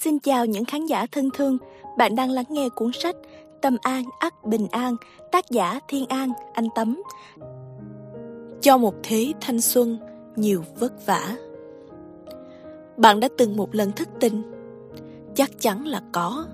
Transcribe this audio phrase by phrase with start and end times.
[0.00, 1.58] Xin chào những khán giả thân thương,
[1.98, 3.16] bạn đang lắng nghe cuốn sách
[3.62, 4.96] Tâm An ắt Bình An,
[5.32, 7.02] tác giả Thiên An, anh Tấm.
[8.60, 9.98] Cho một thế thanh xuân,
[10.36, 11.36] nhiều vất vả.
[12.96, 14.42] Bạn đã từng một lần thất tình?
[15.34, 16.46] Chắc chắn là có.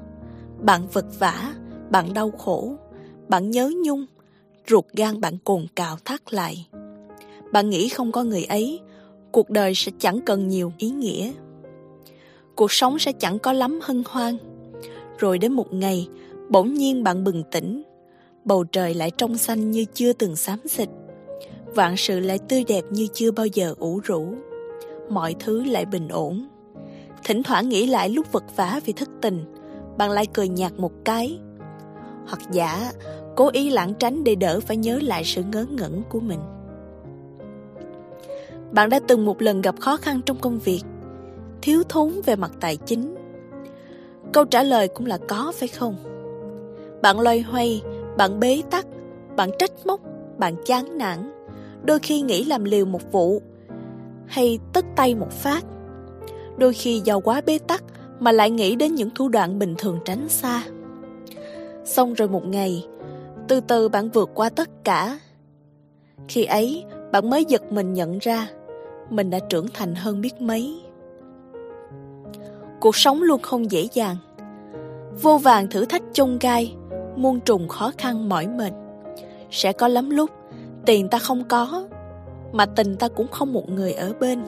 [0.60, 1.54] Bạn vật vả,
[1.90, 2.74] bạn đau khổ,
[3.28, 4.06] bạn nhớ nhung,
[4.68, 6.68] ruột gan bạn cồn cào thắt lại.
[7.52, 8.80] Bạn nghĩ không có người ấy,
[9.32, 11.32] cuộc đời sẽ chẳng cần nhiều ý nghĩa
[12.56, 14.36] cuộc sống sẽ chẳng có lắm hân hoan.
[15.18, 16.08] Rồi đến một ngày,
[16.48, 17.82] bỗng nhiên bạn bừng tỉnh,
[18.44, 20.88] bầu trời lại trong xanh như chưa từng xám xịt.
[21.66, 24.34] Vạn sự lại tươi đẹp như chưa bao giờ ủ rũ.
[25.10, 26.48] Mọi thứ lại bình ổn.
[27.24, 29.44] Thỉnh thoảng nghĩ lại lúc vật vã vì thất tình,
[29.98, 31.38] bạn lại cười nhạt một cái.
[32.26, 32.92] Hoặc giả,
[33.36, 36.40] cố ý lãng tránh để đỡ phải nhớ lại sự ngớ ngẩn của mình.
[38.72, 40.80] Bạn đã từng một lần gặp khó khăn trong công việc,
[41.64, 43.14] thiếu thốn về mặt tài chính?
[44.32, 45.96] Câu trả lời cũng là có phải không?
[47.02, 47.82] Bạn loay hoay,
[48.16, 48.86] bạn bế tắc,
[49.36, 50.00] bạn trách móc,
[50.38, 51.32] bạn chán nản,
[51.82, 53.42] đôi khi nghĩ làm liều một vụ,
[54.26, 55.64] hay tất tay một phát.
[56.56, 57.84] Đôi khi giàu quá bế tắc
[58.20, 60.62] mà lại nghĩ đến những thủ đoạn bình thường tránh xa.
[61.84, 62.86] Xong rồi một ngày,
[63.48, 65.18] từ từ bạn vượt qua tất cả.
[66.28, 68.48] Khi ấy, bạn mới giật mình nhận ra
[69.10, 70.80] mình đã trưởng thành hơn biết mấy.
[72.84, 74.16] Cuộc sống luôn không dễ dàng.
[75.22, 76.74] Vô vàng thử thách chông gai,
[77.16, 78.72] muôn trùng khó khăn mỏi mệt.
[79.50, 80.30] Sẽ có lắm lúc
[80.86, 81.88] tiền ta không có,
[82.52, 84.42] mà tình ta cũng không một người ở bên.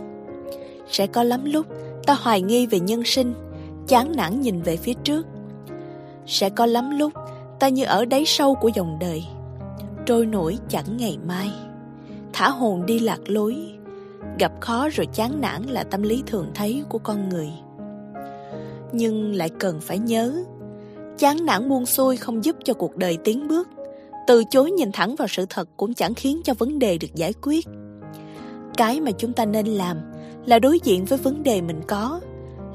[0.88, 1.66] Sẽ có lắm lúc
[2.06, 3.34] ta hoài nghi về nhân sinh,
[3.86, 5.26] chán nản nhìn về phía trước.
[6.26, 7.12] Sẽ có lắm lúc
[7.58, 9.24] ta như ở đáy sâu của dòng đời,
[10.06, 11.50] trôi nổi chẳng ngày mai.
[12.32, 13.56] Thả hồn đi lạc lối,
[14.38, 17.52] gặp khó rồi chán nản là tâm lý thường thấy của con người
[18.92, 20.44] nhưng lại cần phải nhớ.
[21.18, 23.68] Chán nản buông xuôi không giúp cho cuộc đời tiến bước.
[24.26, 27.32] Từ chối nhìn thẳng vào sự thật cũng chẳng khiến cho vấn đề được giải
[27.42, 27.66] quyết.
[28.76, 29.96] Cái mà chúng ta nên làm
[30.46, 32.20] là đối diện với vấn đề mình có,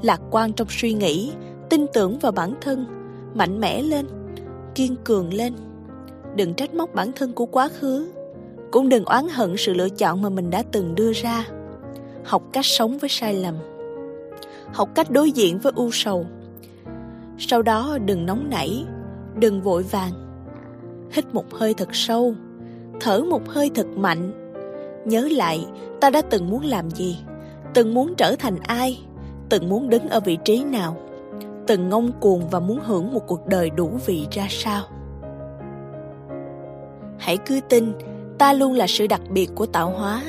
[0.02, 1.32] lạc quan trong suy nghĩ,
[1.70, 2.86] tin tưởng vào bản thân,
[3.34, 4.06] mạnh mẽ lên,
[4.74, 5.54] kiên cường lên.
[6.36, 8.08] Đừng trách móc bản thân của quá khứ,
[8.70, 11.46] cũng đừng oán hận sự lựa chọn mà mình đã từng đưa ra.
[12.24, 13.54] Học cách sống với sai lầm
[14.72, 16.26] học cách đối diện với u sầu.
[17.38, 18.84] Sau đó đừng nóng nảy,
[19.34, 20.12] đừng vội vàng.
[21.10, 22.34] Hít một hơi thật sâu,
[23.00, 24.32] thở một hơi thật mạnh.
[25.04, 25.66] Nhớ lại
[26.00, 27.18] ta đã từng muốn làm gì,
[27.74, 29.00] từng muốn trở thành ai,
[29.48, 30.96] từng muốn đứng ở vị trí nào,
[31.66, 34.84] từng ngông cuồng và muốn hưởng một cuộc đời đủ vị ra sao.
[37.18, 37.92] Hãy cứ tin,
[38.38, 40.22] ta luôn là sự đặc biệt của tạo hóa.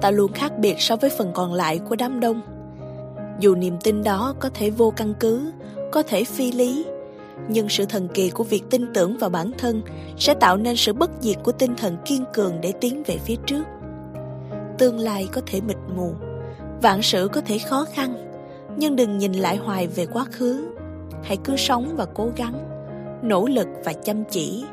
[0.00, 2.40] Ta luôn khác biệt so với phần còn lại của đám đông
[3.40, 5.52] dù niềm tin đó có thể vô căn cứ,
[5.92, 6.86] có thể phi lý,
[7.48, 9.82] nhưng sự thần kỳ của việc tin tưởng vào bản thân
[10.18, 13.36] sẽ tạo nên sự bất diệt của tinh thần kiên cường để tiến về phía
[13.46, 13.62] trước.
[14.78, 16.12] Tương lai có thể mịt mù,
[16.82, 18.26] vạn sự có thể khó khăn,
[18.76, 20.66] nhưng đừng nhìn lại hoài về quá khứ.
[21.22, 22.54] Hãy cứ sống và cố gắng,
[23.22, 24.64] nỗ lực và chăm chỉ,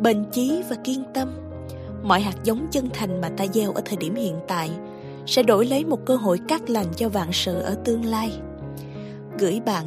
[0.00, 1.28] bền chí và kiên tâm.
[2.02, 4.70] Mọi hạt giống chân thành mà ta gieo ở thời điểm hiện tại
[5.30, 8.32] sẽ đổi lấy một cơ hội cắt lành cho vạn sự ở tương lai.
[9.38, 9.86] Gửi bạn,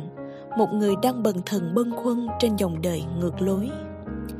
[0.57, 3.69] một người đang bần thần bâng khuâng trên dòng đời ngược lối.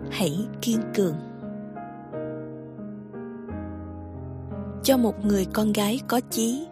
[0.10, 1.16] Hãy kiên cường.
[4.84, 6.68] Cho một người con gái có chí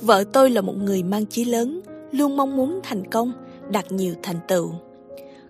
[0.00, 1.80] Vợ tôi là một người mang chí lớn,
[2.12, 3.32] luôn mong muốn thành công,
[3.70, 4.72] đạt nhiều thành tựu.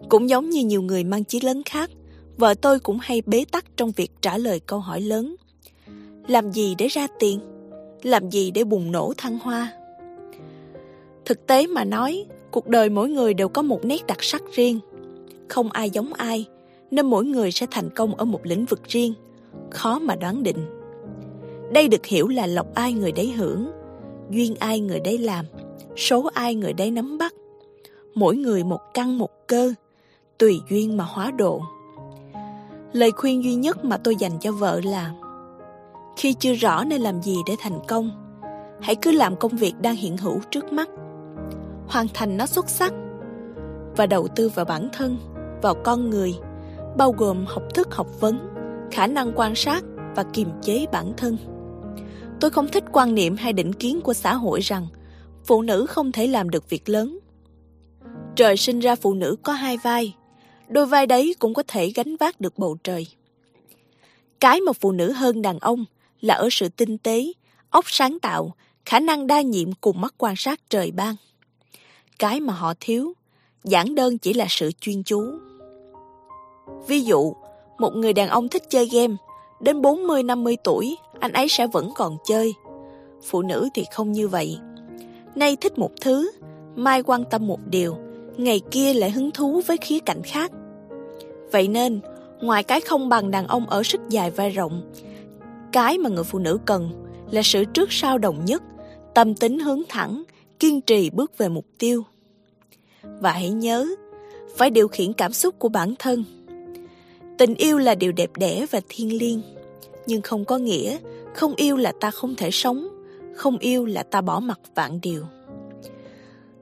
[0.08, 1.90] Cũng giống như nhiều người mang chí lớn khác,
[2.36, 5.36] vợ tôi cũng hay bế tắc trong việc trả lời câu hỏi lớn
[6.26, 7.40] làm gì để ra tiền?
[8.02, 9.72] Làm gì để bùng nổ thăng hoa?
[11.24, 14.80] Thực tế mà nói, cuộc đời mỗi người đều có một nét đặc sắc riêng.
[15.48, 16.46] Không ai giống ai,
[16.90, 19.14] nên mỗi người sẽ thành công ở một lĩnh vực riêng,
[19.70, 20.66] khó mà đoán định.
[21.72, 23.70] Đây được hiểu là lộc ai người đấy hưởng,
[24.30, 25.44] duyên ai người đấy làm,
[25.96, 27.34] số ai người đấy nắm bắt.
[28.14, 29.74] Mỗi người một căn một cơ,
[30.38, 31.60] tùy duyên mà hóa độ.
[32.92, 35.14] Lời khuyên duy nhất mà tôi dành cho vợ là
[36.16, 38.10] khi chưa rõ nên làm gì để thành công,
[38.80, 40.88] hãy cứ làm công việc đang hiện hữu trước mắt.
[41.88, 42.92] Hoàn thành nó xuất sắc
[43.96, 45.16] và đầu tư vào bản thân,
[45.62, 46.34] vào con người,
[46.96, 48.48] bao gồm học thức học vấn,
[48.90, 49.84] khả năng quan sát
[50.16, 51.36] và kiềm chế bản thân.
[52.40, 54.86] Tôi không thích quan niệm hay định kiến của xã hội rằng
[55.44, 57.18] phụ nữ không thể làm được việc lớn.
[58.36, 60.14] Trời sinh ra phụ nữ có hai vai,
[60.68, 63.06] đôi vai đấy cũng có thể gánh vác được bầu trời.
[64.40, 65.84] Cái mà phụ nữ hơn đàn ông
[66.22, 67.24] là ở sự tinh tế,
[67.70, 68.54] óc sáng tạo,
[68.84, 71.14] khả năng đa nhiệm cùng mắt quan sát trời ban.
[72.18, 73.12] cái mà họ thiếu,
[73.64, 75.24] giản đơn chỉ là sự chuyên chú.
[76.86, 77.32] Ví dụ,
[77.78, 79.14] một người đàn ông thích chơi game,
[79.60, 82.54] đến 40-50 tuổi, anh ấy sẽ vẫn còn chơi.
[83.22, 84.58] Phụ nữ thì không như vậy.
[85.34, 86.30] Nay thích một thứ,
[86.76, 87.96] mai quan tâm một điều,
[88.36, 90.52] ngày kia lại hứng thú với khía cạnh khác.
[91.52, 92.00] Vậy nên,
[92.40, 94.92] ngoài cái không bằng đàn ông ở sức dài vai rộng,
[95.72, 96.90] cái mà người phụ nữ cần
[97.30, 98.62] là sự trước sau đồng nhất,
[99.14, 100.22] tâm tính hướng thẳng,
[100.58, 102.04] kiên trì bước về mục tiêu.
[103.02, 103.86] Và hãy nhớ,
[104.56, 106.24] phải điều khiển cảm xúc của bản thân.
[107.38, 109.42] Tình yêu là điều đẹp đẽ và thiêng liêng,
[110.06, 110.98] nhưng không có nghĩa
[111.34, 112.88] không yêu là ta không thể sống,
[113.34, 115.24] không yêu là ta bỏ mặc vạn điều.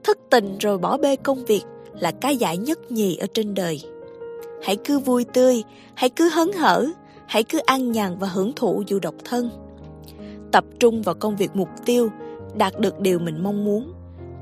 [0.03, 1.63] Thất tình rồi bỏ bê công việc
[1.99, 3.81] là cái giải nhất nhì ở trên đời.
[4.63, 6.87] Hãy cứ vui tươi, hãy cứ hấn hở,
[7.31, 9.49] hãy cứ an nhàn và hưởng thụ dù độc thân.
[10.51, 12.09] Tập trung vào công việc mục tiêu,
[12.55, 13.93] đạt được điều mình mong muốn,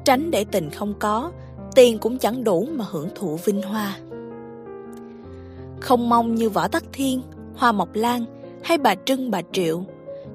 [0.06, 1.32] tránh để tình không có,
[1.76, 3.98] tiền cũng chẳng đủ mà hưởng thụ vinh hoa.
[5.80, 7.22] Không mong như Võ Tắc Thiên,
[7.56, 8.26] Hoa Mộc Lan
[8.64, 9.84] hay bà Trưng bà Triệu,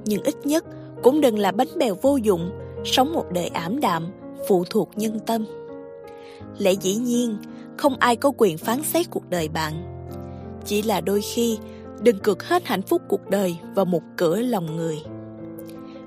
[0.05, 0.65] nhưng ít nhất
[1.03, 2.51] cũng đừng là bánh bèo vô dụng,
[2.85, 4.07] sống một đời ảm đạm,
[4.49, 5.45] phụ thuộc nhân tâm.
[6.59, 7.37] Lẽ dĩ nhiên,
[7.77, 9.73] không ai có quyền phán xét cuộc đời bạn.
[10.65, 11.59] Chỉ là đôi khi,
[12.05, 14.99] đừng cược hết hạnh phúc cuộc đời vào một cửa lòng người.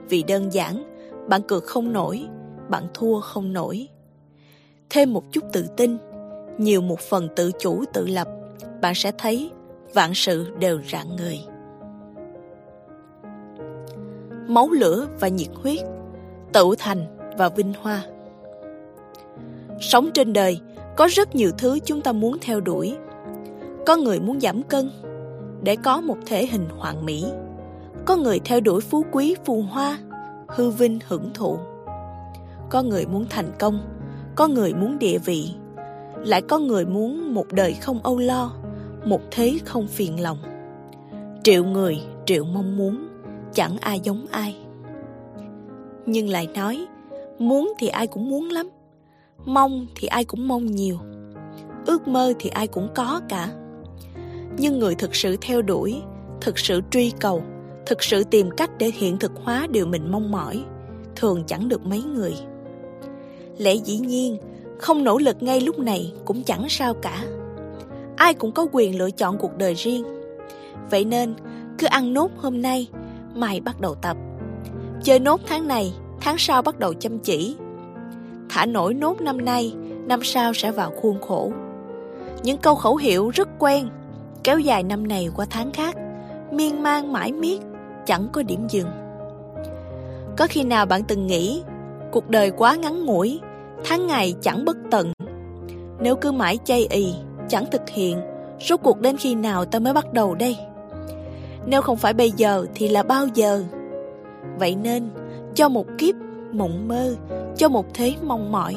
[0.10, 0.84] Vì đơn giản,
[1.28, 2.26] bạn cược không nổi,
[2.70, 3.88] bạn thua không nổi.
[4.90, 5.98] Thêm một chút tự tin,
[6.58, 8.28] nhiều một phần tự chủ tự lập,
[8.82, 9.52] bạn sẽ thấy
[9.94, 11.40] vạn sự đều rạng người.
[14.48, 15.80] Máu lửa và nhiệt huyết,
[16.54, 17.06] tự thành
[17.38, 18.04] và vinh hoa.
[19.80, 20.60] Sống trên đời,
[20.98, 22.98] có rất nhiều thứ chúng ta muốn theo đuổi.
[23.86, 24.90] Có người muốn giảm cân
[25.64, 27.26] để có một thể hình hoàn mỹ.
[28.06, 30.00] Có người theo đuổi phú quý phù hoa,
[30.48, 31.58] hư vinh hưởng thụ.
[32.70, 33.80] Có người muốn thành công,
[34.36, 35.52] có người muốn địa vị,
[36.26, 38.54] lại có người muốn một đời không âu lo,
[39.06, 40.38] một thế không phiền lòng.
[41.44, 43.08] Triệu người, triệu mong muốn,
[43.54, 44.56] chẳng ai giống ai.
[46.06, 46.86] Nhưng lại nói,
[47.40, 48.70] muốn thì ai cũng muốn lắm,
[49.46, 50.98] mong thì ai cũng mong nhiều,
[51.86, 53.50] ước mơ thì ai cũng có cả.
[54.58, 56.02] Nhưng người thực sự theo đuổi,
[56.42, 57.44] thực sự truy cầu,
[57.86, 60.64] thực sự tìm cách để hiện thực hóa điều mình mong mỏi,
[61.16, 62.34] thường chẳng được mấy người.
[63.58, 64.38] Lẽ dĩ nhiên,
[64.80, 67.24] không nỗ lực ngay lúc này cũng chẳng sao cả.
[68.16, 70.04] Ai cũng có quyền lựa chọn cuộc đời riêng.
[70.90, 71.34] Vậy nên,
[71.78, 72.88] cứ ăn nốt hôm nay,
[73.36, 74.18] mai bắt đầu tập.
[75.04, 77.56] Chơi nốt tháng này, tháng sau bắt đầu chăm chỉ.
[78.50, 79.74] Thả nổi nốt năm nay,
[80.06, 81.52] năm sau sẽ vào khuôn khổ.
[82.44, 83.90] Những câu khẩu hiệu rất quen,
[84.48, 85.96] kéo dài năm này qua tháng khác,
[86.52, 87.62] miên man mãi miết,
[88.06, 88.88] chẳng có điểm dừng.
[90.38, 91.64] Có khi nào bạn từng nghĩ
[92.12, 93.40] cuộc đời quá ngắn ngủi,
[93.86, 95.14] tháng ngày chẳng bất tận.
[96.00, 97.14] Nếu cứ mãi chay ì,
[97.50, 98.22] chẳng thực hiện,
[98.62, 100.58] rốt cuộc đến khi nào ta mới bắt đầu đây?
[101.66, 103.64] Nếu không phải bây giờ thì là bao giờ?
[104.60, 105.10] Vậy nên,
[105.56, 106.16] cho một kiếp
[106.52, 107.16] mộng mơ,
[107.58, 108.76] cho một thế mong mỏi,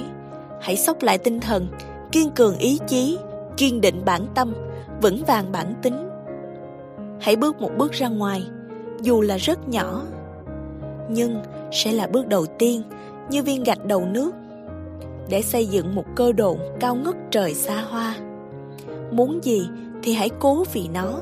[0.60, 1.68] hãy sốc lại tinh thần,
[2.12, 3.18] kiên cường ý chí,
[3.56, 4.54] kiên định bản tâm,
[5.02, 6.08] vững vàng bản tính.
[7.20, 8.42] Hãy bước một bước ra ngoài,
[9.02, 10.02] dù là rất nhỏ,
[11.10, 11.42] nhưng
[11.72, 12.82] sẽ là bước đầu tiên
[13.30, 14.30] như viên gạch đầu nước
[15.28, 18.16] để xây dựng một cơ độ cao ngất trời xa hoa.
[19.10, 19.68] Muốn gì
[20.02, 21.18] thì hãy cố vì nó,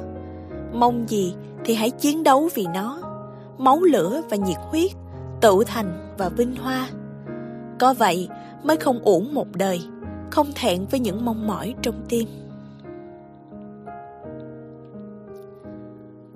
[0.73, 2.99] mong gì thì hãy chiến đấu vì nó.
[3.59, 4.91] Máu lửa và nhiệt huyết,
[5.41, 6.89] tự thành và vinh hoa.
[7.79, 8.29] Có vậy
[8.63, 9.81] mới không uổng một đời,
[10.31, 12.29] không thẹn với những mong mỏi trong tim.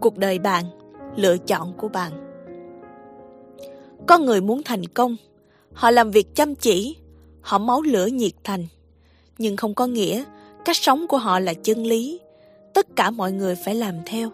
[0.02, 0.64] Cuộc đời bạn,
[1.16, 2.12] lựa chọn của bạn.
[4.06, 5.16] Có người muốn thành công,
[5.72, 6.96] họ làm việc chăm chỉ,
[7.40, 8.66] họ máu lửa nhiệt thành.
[9.38, 10.24] Nhưng không có nghĩa
[10.64, 12.20] cách sống của họ là chân lý,
[12.74, 14.30] tất cả mọi người phải làm theo.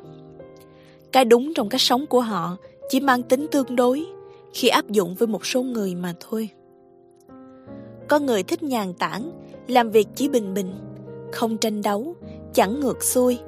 [1.13, 2.57] Cái đúng trong cách sống của họ
[2.89, 4.07] chỉ mang tính tương đối
[4.55, 6.49] khi áp dụng với một số người mà thôi.
[8.09, 9.31] Có người thích nhàn tản,
[9.67, 10.75] làm việc chỉ bình bình,
[11.33, 12.15] không tranh đấu,
[12.55, 13.39] chẳng ngược xuôi,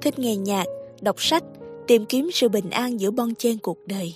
[0.00, 0.64] thích nghe nhạc,
[1.00, 1.44] đọc sách,
[1.86, 4.14] tìm kiếm sự bình an giữa bon chen cuộc đời.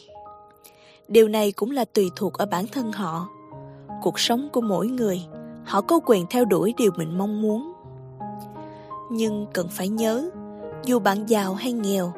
[1.09, 3.29] Điều này cũng là tùy thuộc ở bản thân họ.
[4.03, 5.23] Cuộc sống của mỗi người,
[5.65, 7.73] họ có quyền theo đuổi điều mình mong muốn.
[9.11, 10.31] Nhưng cần phải nhớ,
[10.85, 12.13] dù bạn giàu hay nghèo,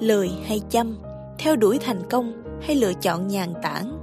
[0.00, 0.98] lười hay chăm,
[1.38, 3.98] theo đuổi thành công hay lựa chọn nhàn tản,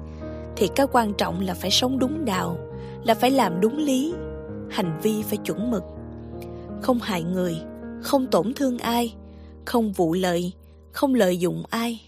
[0.55, 2.57] thì cái quan trọng là phải sống đúng đạo,
[3.03, 4.13] là phải làm đúng lý,
[4.69, 5.83] hành vi phải chuẩn mực.
[6.81, 7.57] Không hại người,
[8.01, 9.15] không tổn thương ai,
[9.65, 10.53] không vụ lợi,
[10.99, 12.01] không lợi dụng ai.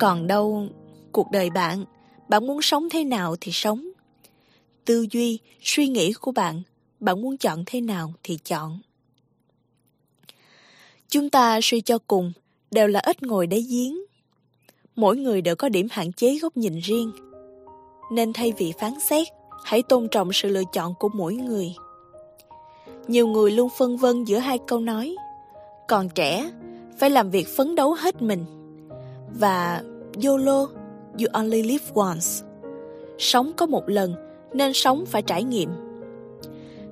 [0.00, 0.66] Còn đâu,
[1.12, 1.84] cuộc đời bạn,
[2.28, 3.88] bạn muốn sống thế nào thì sống.
[4.84, 6.62] tư duy, suy nghĩ của bạn.
[7.00, 8.78] Bạn muốn chọn thế nào thì chọn.
[11.08, 12.32] Chúng ta suy cho cùng
[12.70, 13.98] đều là ít ngồi đáy giếng.
[14.96, 17.12] Mỗi người đều có điểm hạn chế góc nhìn riêng.
[18.12, 19.28] Nên thay vì phán xét,
[19.64, 21.74] hãy tôn trọng sự lựa chọn của mỗi người.
[23.08, 25.16] Nhiều người luôn phân vân giữa hai câu nói.
[25.88, 26.50] Còn trẻ,
[26.98, 28.44] phải làm việc phấn đấu hết mình.
[29.38, 29.82] Và
[30.24, 30.66] YOLO,
[31.20, 32.26] you only live once.
[33.18, 34.14] Sống có một lần,
[34.52, 35.70] nên sống phải trải nghiệm.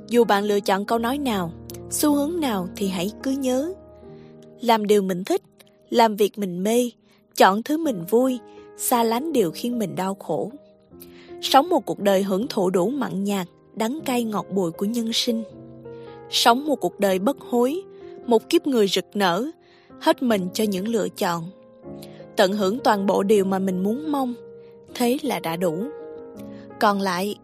[0.09, 1.51] Dù bạn lựa chọn câu nói nào,
[1.91, 3.73] xu hướng nào thì hãy cứ nhớ.
[4.61, 5.43] Làm điều mình thích,
[5.91, 6.91] làm việc mình mê,
[7.37, 8.39] chọn thứ mình vui,
[8.77, 10.51] xa lánh điều khiến mình đau khổ.
[11.43, 15.13] Sống một cuộc đời hưởng thụ đủ mặn nhạt, đắng cay ngọt bùi của nhân
[15.13, 15.43] sinh.
[16.31, 17.83] Sống một cuộc đời bất hối,
[18.27, 19.51] một kiếp người rực nở,
[20.05, 21.45] hết mình cho những lựa chọn.
[22.37, 24.35] Tận hưởng toàn bộ điều mà mình muốn mong,
[24.95, 25.85] thế là đã đủ.
[26.81, 27.39] Còn lại,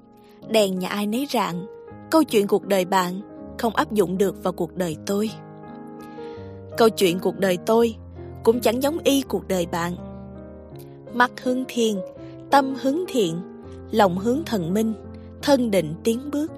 [0.49, 1.67] đèn nhà ai nấy rạng,
[2.11, 3.21] câu chuyện cuộc đời bạn
[3.59, 5.31] không áp dụng được vào cuộc đời tôi.
[6.77, 7.95] Câu chuyện cuộc đời tôi
[8.43, 9.97] cũng chẳng giống y cuộc đời bạn.
[11.15, 12.01] Mắt hướng thiên,
[12.51, 13.41] tâm hướng thiện,
[13.91, 14.93] lòng hướng thần minh,
[15.43, 16.53] thân định tiến bước.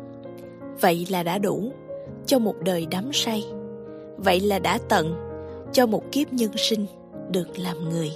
[0.81, 1.73] Vậy là đã đủ
[2.27, 3.45] cho một đời đắm say.
[4.17, 5.32] Vậy là đã tận
[5.73, 6.87] cho một kiếp nhân sinh
[7.31, 8.11] được làm người.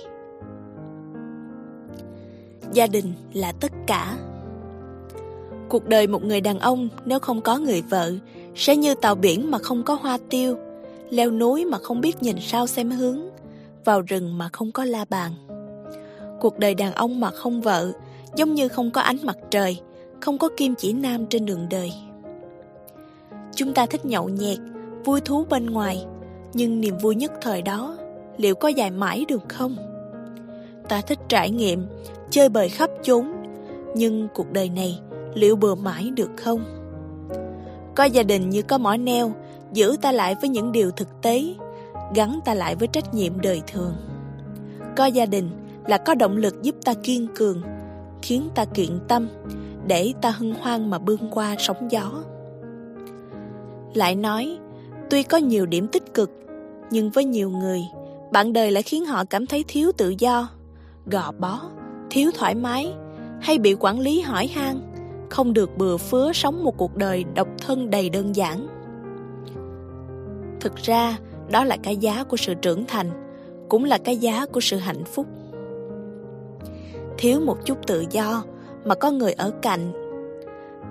[2.72, 4.16] Gia đình là tất cả.
[5.68, 8.12] Cuộc đời một người đàn ông nếu không có người vợ
[8.54, 10.56] sẽ như tàu biển mà không có hoa tiêu,
[11.10, 13.20] leo núi mà không biết nhìn sao xem hướng,
[13.84, 15.32] vào rừng mà không có la bàn.
[16.40, 17.92] Cuộc đời đàn ông mà không vợ
[18.36, 19.80] giống như không có ánh mặt trời,
[20.20, 21.92] không có kim chỉ nam trên đường đời.
[23.54, 24.58] Chúng ta thích nhậu nhẹt,
[25.04, 26.06] vui thú bên ngoài,
[26.53, 27.97] nhưng niềm vui nhất thời đó
[28.37, 29.76] liệu có dài mãi được không?
[30.88, 31.87] Ta thích trải nghiệm,
[32.31, 33.33] chơi bời khắp chốn,
[33.95, 35.00] nhưng cuộc đời này
[35.35, 36.65] liệu bừa mãi được không?
[37.95, 39.33] Coi gia đình như có mỏ neo,
[39.73, 41.45] giữ ta lại với những điều thực tế,
[42.15, 43.95] gắn ta lại với trách nhiệm đời thường.
[44.97, 45.50] Coi gia đình
[45.87, 47.62] là có động lực giúp ta kiên cường,
[48.23, 49.29] khiến ta kiện tâm,
[49.87, 52.12] để ta hân hoan mà bươn qua sóng gió.
[53.95, 54.59] Lại nói,
[55.10, 56.30] tuy có nhiều điểm tích cực,
[56.90, 57.80] nhưng với nhiều người,
[58.32, 60.48] bạn đời lại khiến họ cảm thấy thiếu tự do,
[61.06, 61.60] gò bó,
[62.10, 62.92] thiếu thoải mái,
[63.40, 64.80] hay bị quản lý hỏi han,
[65.30, 68.66] không được bừa phứa sống một cuộc đời độc thân đầy đơn giản.
[70.60, 71.18] Thực ra,
[71.50, 73.10] đó là cái giá của sự trưởng thành,
[73.68, 75.26] cũng là cái giá của sự hạnh phúc.
[77.18, 78.44] Thiếu một chút tự do
[78.84, 79.92] mà có người ở cạnh,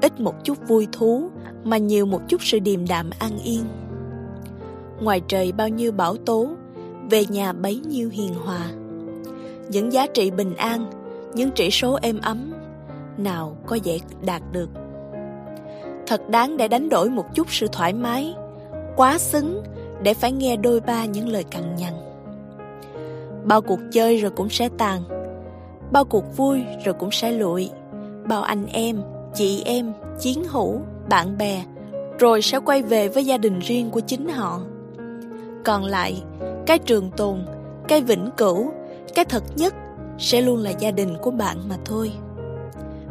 [0.02, 1.30] ít một chút vui thú
[1.64, 3.64] mà nhiều một chút sự điềm đạm an yên.
[5.02, 6.48] Ngoài trời bao nhiêu bão tố,
[7.10, 8.72] về nhà bấy nhiêu hiền hòa.
[9.70, 10.86] Những giá trị bình an,
[11.34, 12.54] những chỉ số êm ấm,
[13.18, 14.70] nào có dễ đạt được.
[16.08, 18.36] Thật đáng để đánh đổi một chút sự thoải mái,
[18.96, 19.64] quá xứng
[20.02, 21.94] để phải nghe đôi ba những lời cằn nhằn.
[23.44, 25.02] Bao cuộc chơi rồi cũng sẽ tàn,
[25.92, 27.70] bao cuộc vui rồi cũng sẽ lụi,
[28.28, 29.02] bao anh em,
[29.34, 31.64] chị em, chiến hữu, bạn bè,
[32.20, 34.62] rồi sẽ quay về với gia đình riêng của chính họ.
[35.66, 36.24] Còn lại,
[36.66, 37.46] cái trường tồn,
[37.88, 38.72] cái vĩnh cửu,
[39.16, 39.74] cái thật nhất
[40.18, 42.12] sẽ luôn là gia đình của bạn mà thôi.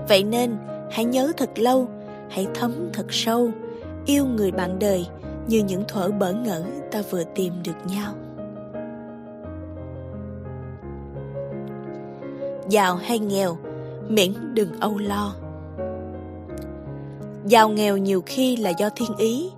[0.09, 0.57] Vậy nên,
[0.91, 1.89] hãy nhớ thật lâu,
[2.31, 3.51] hãy thấm thật sâu,
[4.07, 5.07] yêu người bạn đời
[5.47, 8.15] như những thuở bỡ ngỡ ta vừa tìm được nhau.
[12.69, 13.57] Giàu hay nghèo,
[14.09, 15.35] miễn đừng âu lo.
[17.47, 19.51] Giàu nghèo nhiều khi là do thiên ý,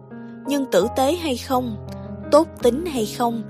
[0.46, 1.76] nhưng tử tế hay không,
[2.30, 3.42] tốt tính hay không,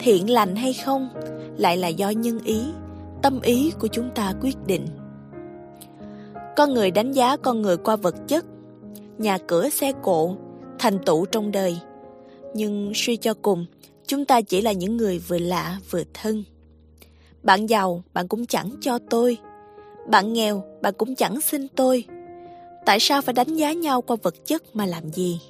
[0.00, 1.08] thiện lành hay không,
[1.56, 2.60] lại là do nhân ý,
[3.22, 4.86] tâm ý của chúng ta quyết định.
[6.56, 8.44] Con người đánh giá con người qua vật chất,
[9.18, 10.36] nhà cửa xe cộ,
[10.78, 11.78] thành tựu trong đời.
[12.54, 13.66] Nhưng suy cho cùng,
[14.06, 16.44] chúng ta chỉ là những người vừa lạ vừa thân.
[17.42, 19.38] Bạn giàu, bạn cũng chẳng cho tôi.
[20.10, 22.04] Bạn nghèo, bạn cũng chẳng xin tôi.
[22.86, 25.40] Tại sao phải đánh giá nhau qua vật chất mà làm gì?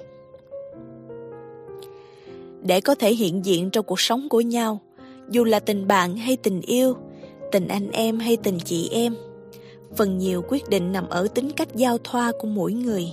[2.65, 4.79] Để có thể hiện diện trong cuộc sống của nhau,
[5.29, 6.95] dù là tình bạn hay tình yêu,
[7.51, 9.15] tình anh em hay tình chị em,
[9.95, 13.07] phần nhiều quyết định nằm ở tính cách giao thoa của mỗi người.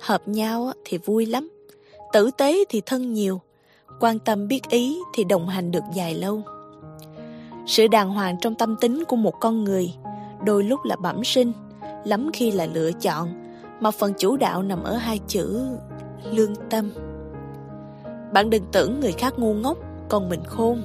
[0.00, 1.48] Hợp nhau thì vui lắm,
[2.12, 3.40] tử tế thì thân nhiều,
[4.00, 6.42] quan tâm biết ý thì đồng hành được dài lâu.
[7.66, 9.92] Sự đàng hoàng trong tâm tính của một con người
[10.44, 11.52] đôi lúc là bẩm sinh,
[12.04, 13.28] lắm khi là lựa chọn,
[13.80, 15.66] mà phần chủ đạo nằm ở hai chữ
[16.32, 16.90] lương tâm.
[18.32, 20.82] Bạn đừng tưởng người khác ngu ngốc, còn mình khôn.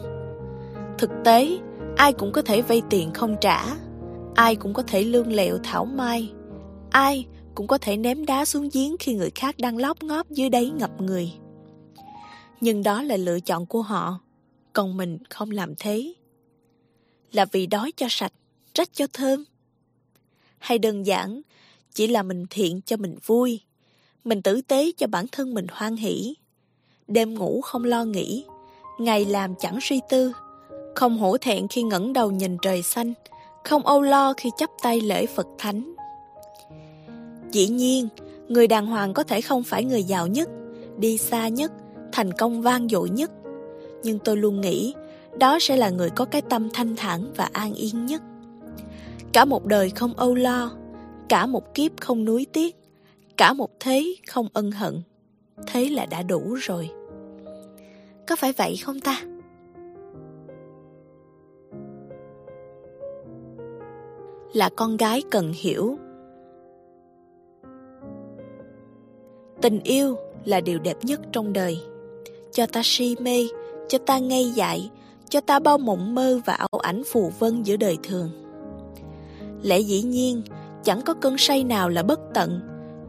[0.97, 1.57] Thực tế,
[1.95, 3.75] ai cũng có thể vay tiền không trả,
[4.35, 6.31] ai cũng có thể lương lẹo thảo mai,
[6.89, 7.25] ai
[7.55, 10.69] cũng có thể ném đá xuống giếng khi người khác đang lóp ngóp dưới đáy
[10.69, 11.31] ngập người.
[12.61, 14.19] Nhưng đó là lựa chọn của họ,
[14.73, 16.13] còn mình không làm thế.
[17.31, 18.33] Là vì đói cho sạch,
[18.73, 19.43] trách cho thơm.
[20.59, 21.41] Hay đơn giản,
[21.93, 23.61] chỉ là mình thiện cho mình vui,
[24.23, 26.35] mình tử tế cho bản thân mình hoan hỷ.
[27.07, 28.45] Đêm ngủ không lo nghĩ,
[28.99, 30.31] ngày làm chẳng suy tư,
[30.95, 33.13] không hổ thẹn khi ngẩng đầu nhìn trời xanh,
[33.63, 35.95] không âu lo khi chấp tay lễ Phật Thánh.
[37.51, 38.07] Dĩ nhiên,
[38.47, 40.49] người đàng hoàng có thể không phải người giàu nhất,
[40.97, 41.71] đi xa nhất,
[42.11, 43.31] thành công vang dội nhất.
[44.03, 44.93] Nhưng tôi luôn nghĩ
[45.39, 48.21] đó sẽ là người có cái tâm thanh thản và an yên nhất.
[49.33, 50.71] Cả một đời không âu lo,
[51.29, 52.75] cả một kiếp không nuối tiếc,
[53.37, 55.01] cả một thế không ân hận.
[55.67, 56.89] Thế là đã đủ rồi.
[58.27, 59.21] Có phải vậy không ta?
[64.53, 65.97] Là con gái cần hiểu
[69.61, 71.79] Tình yêu là điều đẹp nhất trong đời.
[72.51, 73.47] Cho ta si mê,
[73.87, 74.89] cho ta ngây dại,
[75.29, 78.29] cho ta bao mộng mơ và ảo ảnh phù vân giữa đời thường.
[79.61, 80.41] Lẽ dĩ nhiên,
[80.83, 82.59] chẳng có cơn say nào là bất tận,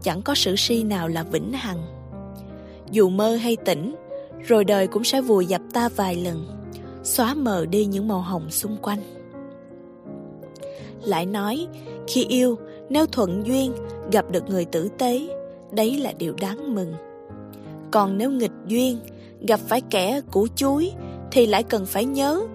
[0.03, 1.96] chẳng có sự si nào là vĩnh hằng.
[2.91, 3.95] Dù mơ hay tỉnh,
[4.47, 6.47] rồi đời cũng sẽ vùi dập ta vài lần,
[7.03, 9.01] xóa mờ đi những màu hồng xung quanh.
[11.05, 11.67] Lại nói,
[12.07, 13.73] khi yêu, nếu thuận duyên,
[14.13, 15.29] gặp được người tử tế,
[15.73, 16.95] đấy là điều đáng mừng.
[17.91, 18.99] Còn nếu nghịch duyên,
[19.49, 20.93] gặp phải kẻ củ chuối,
[21.31, 22.47] thì lại cần phải nhớ,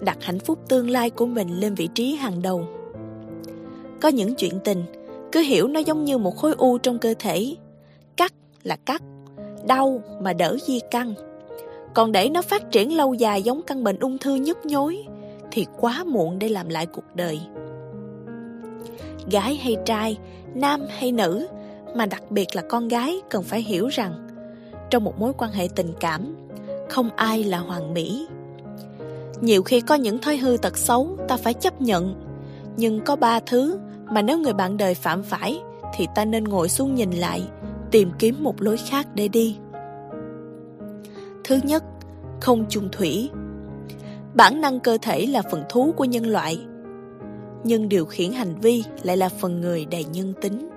[0.00, 2.66] đặt hạnh phúc tương lai của mình lên vị trí hàng đầu.
[4.00, 4.84] Có những chuyện tình,
[5.32, 7.56] cứ hiểu nó giống như một khối u trong cơ thể.
[8.16, 9.02] Cắt là cắt,
[9.66, 11.14] đau mà đỡ di căn.
[11.94, 15.04] Còn để nó phát triển lâu dài giống căn bệnh ung thư nhức nhối,
[15.50, 17.40] thì quá muộn để làm lại cuộc đời.
[19.30, 20.18] Gái hay trai,
[20.54, 21.46] nam hay nữ,
[21.96, 24.28] mà đặc biệt là con gái cần phải hiểu rằng
[24.90, 26.36] trong một mối quan hệ tình cảm
[26.88, 28.26] không ai là hoàn mỹ
[29.40, 32.14] nhiều khi có những thói hư tật xấu ta phải chấp nhận
[32.76, 35.60] nhưng có ba thứ mà nếu người bạn đời phạm phải
[35.94, 37.42] thì ta nên ngồi xuống nhìn lại
[37.96, 39.56] tìm kiếm một lối khác để đi
[41.44, 41.84] thứ nhất
[42.40, 43.30] không chung thủy
[44.34, 46.58] bản năng cơ thể là phần thú của nhân loại
[47.64, 50.68] nhưng điều khiển hành vi lại là phần người đầy nhân tính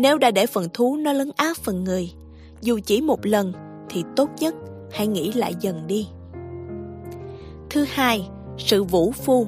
[0.00, 2.12] nếu đã để phần thú nó lấn áp phần người,
[2.60, 3.52] dù chỉ một lần
[3.88, 4.54] thì tốt nhất
[4.90, 6.08] hãy nghĩ lại dần đi.
[7.70, 8.28] Thứ hai,
[8.58, 9.46] sự vũ phu.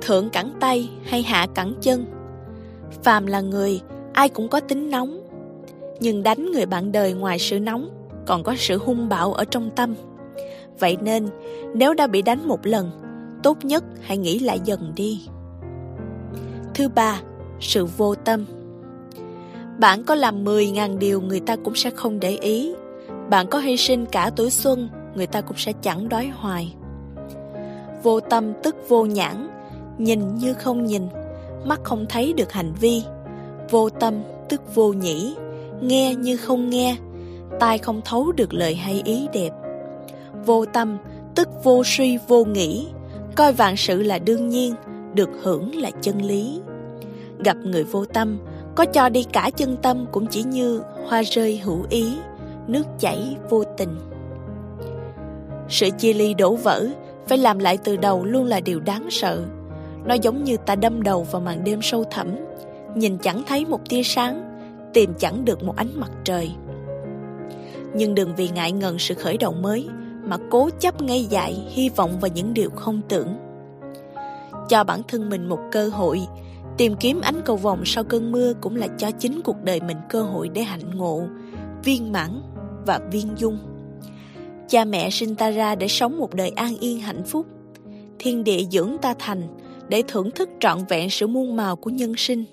[0.00, 2.06] Thượng cẳng tay hay hạ cẳng chân.
[3.02, 3.80] Phàm là người,
[4.12, 5.27] ai cũng có tính nóng.
[6.00, 7.90] Nhưng đánh người bạn đời ngoài sự nóng,
[8.26, 9.94] còn có sự hung bạo ở trong tâm.
[10.78, 11.28] Vậy nên,
[11.74, 12.90] nếu đã bị đánh một lần,
[13.42, 15.20] tốt nhất hãy nghĩ lại dần đi.
[16.74, 17.20] Thứ ba,
[17.60, 18.44] sự vô tâm.
[19.78, 22.74] Bạn có làm 10.000 điều người ta cũng sẽ không để ý.
[23.30, 26.74] Bạn có hy sinh cả tuổi xuân, người ta cũng sẽ chẳng đói hoài.
[28.02, 29.48] Vô tâm tức vô nhãn,
[29.98, 31.02] nhìn như không nhìn,
[31.64, 33.02] mắt không thấy được hành vi.
[33.70, 34.14] Vô tâm
[34.48, 35.34] tức vô nhĩ,
[35.82, 36.96] nghe như không nghe,
[37.60, 39.50] tai không thấu được lời hay ý đẹp.
[40.46, 40.98] Vô tâm
[41.34, 42.86] tức vô suy vô nghĩ,
[43.34, 44.74] coi vạn sự là đương nhiên,
[45.14, 46.60] được hưởng là chân lý.
[47.44, 48.38] Gặp người vô tâm,
[48.74, 52.12] có cho đi cả chân tâm cũng chỉ như hoa rơi hữu ý,
[52.66, 53.96] nước chảy vô tình.
[55.68, 56.86] Sự chia ly đổ vỡ,
[57.26, 59.44] phải làm lại từ đầu luôn là điều đáng sợ.
[60.04, 62.28] Nó giống như ta đâm đầu vào màn đêm sâu thẳm,
[62.94, 64.47] nhìn chẳng thấy một tia sáng,
[64.94, 66.50] tìm chẳng được một ánh mặt trời.
[67.94, 69.88] Nhưng đừng vì ngại ngần sự khởi đầu mới
[70.24, 73.36] mà cố chấp ngây dại hy vọng vào những điều không tưởng.
[74.68, 76.20] Cho bản thân mình một cơ hội
[76.78, 79.96] Tìm kiếm ánh cầu vồng sau cơn mưa cũng là cho chính cuộc đời mình
[80.08, 81.22] cơ hội để hạnh ngộ,
[81.84, 82.42] viên mãn
[82.86, 83.58] và viên dung.
[84.68, 87.46] Cha mẹ sinh ta ra để sống một đời an yên hạnh phúc.
[88.18, 89.42] Thiên địa dưỡng ta thành
[89.88, 92.44] để thưởng thức trọn vẹn sự muôn màu của nhân sinh.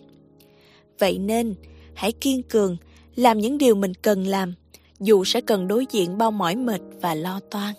[0.99, 1.55] Vậy nên,
[1.95, 2.77] hãy kiên cường,
[3.15, 4.53] làm những điều mình cần làm,
[4.99, 7.73] dù sẽ cần đối diện bao mỏi mệt và lo toan.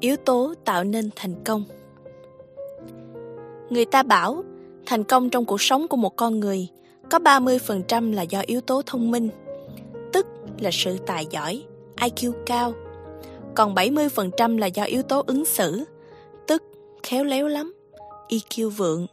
[0.00, 1.64] Yếu tố tạo nên thành công
[3.72, 4.44] Người ta bảo,
[4.86, 6.68] thành công trong cuộc sống của một con người
[7.10, 9.28] có 30% là do yếu tố thông minh,
[10.12, 10.26] tức
[10.60, 11.64] là sự tài giỏi,
[11.96, 12.72] IQ cao.
[13.54, 15.84] Còn 70% là do yếu tố ứng xử,
[16.46, 16.62] tức
[17.02, 17.74] khéo léo lắm,
[18.28, 19.06] EQ vượng.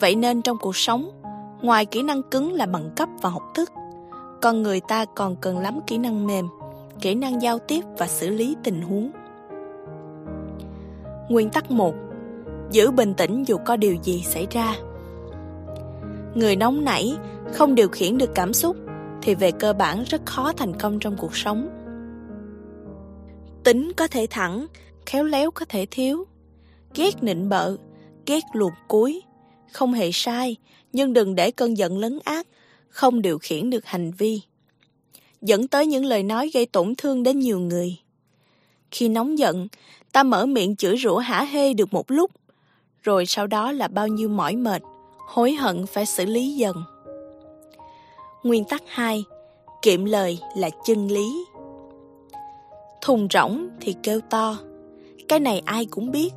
[0.00, 1.21] Vậy nên trong cuộc sống,
[1.62, 3.72] ngoài kỹ năng cứng là bằng cấp và học thức,
[4.42, 6.48] con người ta còn cần lắm kỹ năng mềm,
[7.00, 9.10] kỹ năng giao tiếp và xử lý tình huống.
[11.28, 11.94] Nguyên tắc 1
[12.70, 14.74] Giữ bình tĩnh dù có điều gì xảy ra
[16.34, 17.16] Người nóng nảy,
[17.52, 18.76] không điều khiển được cảm xúc
[19.22, 21.68] thì về cơ bản rất khó thành công trong cuộc sống.
[23.64, 24.66] Tính có thể thẳng,
[25.06, 26.24] khéo léo có thể thiếu.
[26.94, 27.76] Ghét nịnh bợ,
[28.26, 29.22] ghét luồn cuối.
[29.72, 30.56] Không hề sai,
[30.92, 32.46] nhưng đừng để cơn giận lấn át,
[32.88, 34.40] không điều khiển được hành vi.
[35.42, 37.96] Dẫn tới những lời nói gây tổn thương đến nhiều người.
[38.90, 39.68] Khi nóng giận,
[40.12, 42.30] ta mở miệng chửi rủa hả hê được một lúc,
[43.02, 44.82] rồi sau đó là bao nhiêu mỏi mệt,
[45.18, 46.76] hối hận phải xử lý dần.
[48.42, 49.24] Nguyên tắc 2.
[49.82, 51.44] Kiệm lời là chân lý.
[53.00, 54.58] Thùng rỗng thì kêu to.
[55.28, 56.30] Cái này ai cũng biết.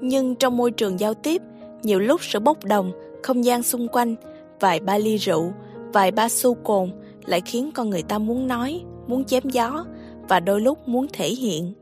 [0.00, 1.42] Nhưng trong môi trường giao tiếp,
[1.86, 4.14] nhiều lúc sự bốc đồng, không gian xung quanh,
[4.60, 5.52] vài ba ly rượu,
[5.92, 6.90] vài ba xu cồn
[7.26, 9.84] lại khiến con người ta muốn nói, muốn chém gió
[10.28, 11.72] và đôi lúc muốn thể hiện.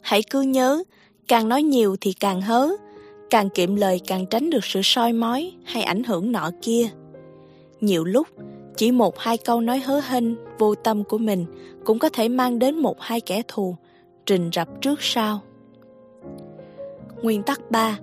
[0.00, 0.82] Hãy cứ nhớ,
[1.28, 2.68] càng nói nhiều thì càng hớ,
[3.30, 6.88] càng kiệm lời càng tránh được sự soi mói hay ảnh hưởng nọ kia.
[7.80, 8.26] Nhiều lúc,
[8.76, 10.24] chỉ một hai câu nói hớ hênh,
[10.58, 11.46] vô tâm của mình
[11.84, 13.76] cũng có thể mang đến một hai kẻ thù,
[14.26, 15.40] trình rập trước sau.
[17.22, 17.98] Nguyên tắc 3.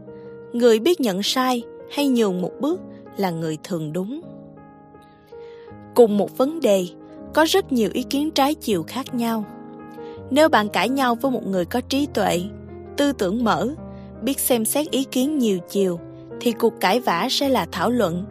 [0.54, 2.82] Người biết nhận sai hay nhường một bước
[3.18, 4.22] là người thường đúng.
[5.96, 6.88] Cùng một vấn đề,
[7.34, 9.46] có rất nhiều ý kiến trái chiều khác nhau.
[10.30, 12.42] Nếu bạn cãi nhau với một người có trí tuệ,
[12.98, 13.68] tư tưởng mở,
[14.22, 16.00] biết xem xét ý kiến nhiều chiều,
[16.40, 18.26] thì cuộc cãi vã sẽ là thảo luận,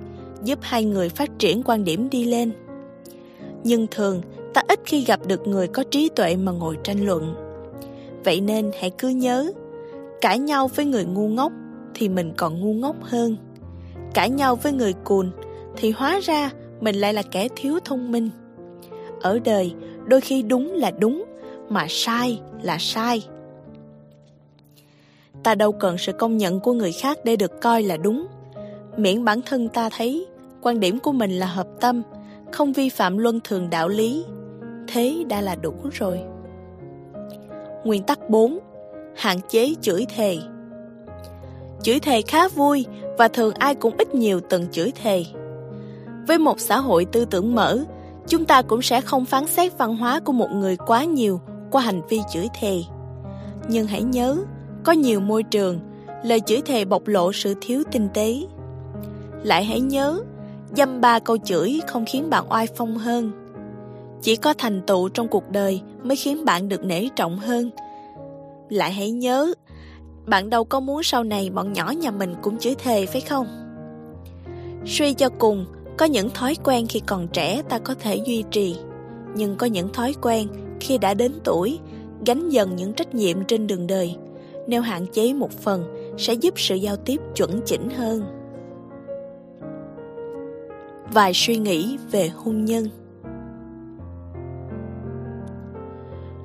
[0.44, 2.52] giúp hai người phát triển quan điểm đi lên.
[3.64, 4.22] Nhưng thường,
[4.54, 7.34] ta ít khi gặp được người có trí tuệ mà ngồi tranh luận.
[8.24, 9.52] Vậy nên hãy cứ nhớ,
[10.20, 11.52] cãi nhau với người ngu ngốc
[11.94, 13.36] thì mình còn ngu ngốc hơn.
[14.14, 15.30] Cãi nhau với người cùn
[15.76, 18.30] thì hóa ra mình lại là kẻ thiếu thông minh.
[19.20, 19.74] Ở đời,
[20.04, 21.24] đôi khi đúng là đúng,
[21.68, 23.22] mà sai là sai.
[25.42, 28.26] Ta đâu cần sự công nhận của người khác để được coi là đúng.
[28.96, 30.26] Miễn bản thân ta thấy
[30.62, 32.02] quan điểm của mình là hợp tâm,
[32.52, 34.24] không vi phạm luân thường đạo lý,
[34.88, 36.20] thế đã là đủ rồi.
[37.84, 38.58] Nguyên tắc 4.
[39.16, 40.38] Hạn chế chửi thề
[41.82, 42.86] Chửi thề khá vui
[43.18, 45.24] và thường ai cũng ít nhiều từng chửi thề.
[46.26, 47.78] Với một xã hội tư tưởng mở,
[48.26, 51.82] chúng ta cũng sẽ không phán xét văn hóa của một người quá nhiều qua
[51.82, 52.82] hành vi chửi thề.
[53.68, 54.36] Nhưng hãy nhớ,
[54.84, 55.80] có nhiều môi trường,
[56.24, 58.36] lời chửi thề bộc lộ sự thiếu tinh tế.
[59.42, 60.20] Lại hãy nhớ,
[60.76, 63.30] dăm ba câu chửi không khiến bạn oai phong hơn.
[64.22, 67.70] Chỉ có thành tựu trong cuộc đời mới khiến bạn được nể trọng hơn.
[68.68, 69.52] Lại hãy nhớ,
[70.28, 73.46] bạn đâu có muốn sau này bọn nhỏ nhà mình cũng chửi thề phải không?
[74.86, 75.66] Suy cho cùng,
[75.98, 78.76] có những thói quen khi còn trẻ ta có thể duy trì,
[79.34, 80.48] nhưng có những thói quen
[80.80, 81.78] khi đã đến tuổi,
[82.26, 84.16] gánh dần những trách nhiệm trên đường đời,
[84.66, 88.22] nếu hạn chế một phần sẽ giúp sự giao tiếp chuẩn chỉnh hơn.
[91.12, 92.88] Vài suy nghĩ về hôn nhân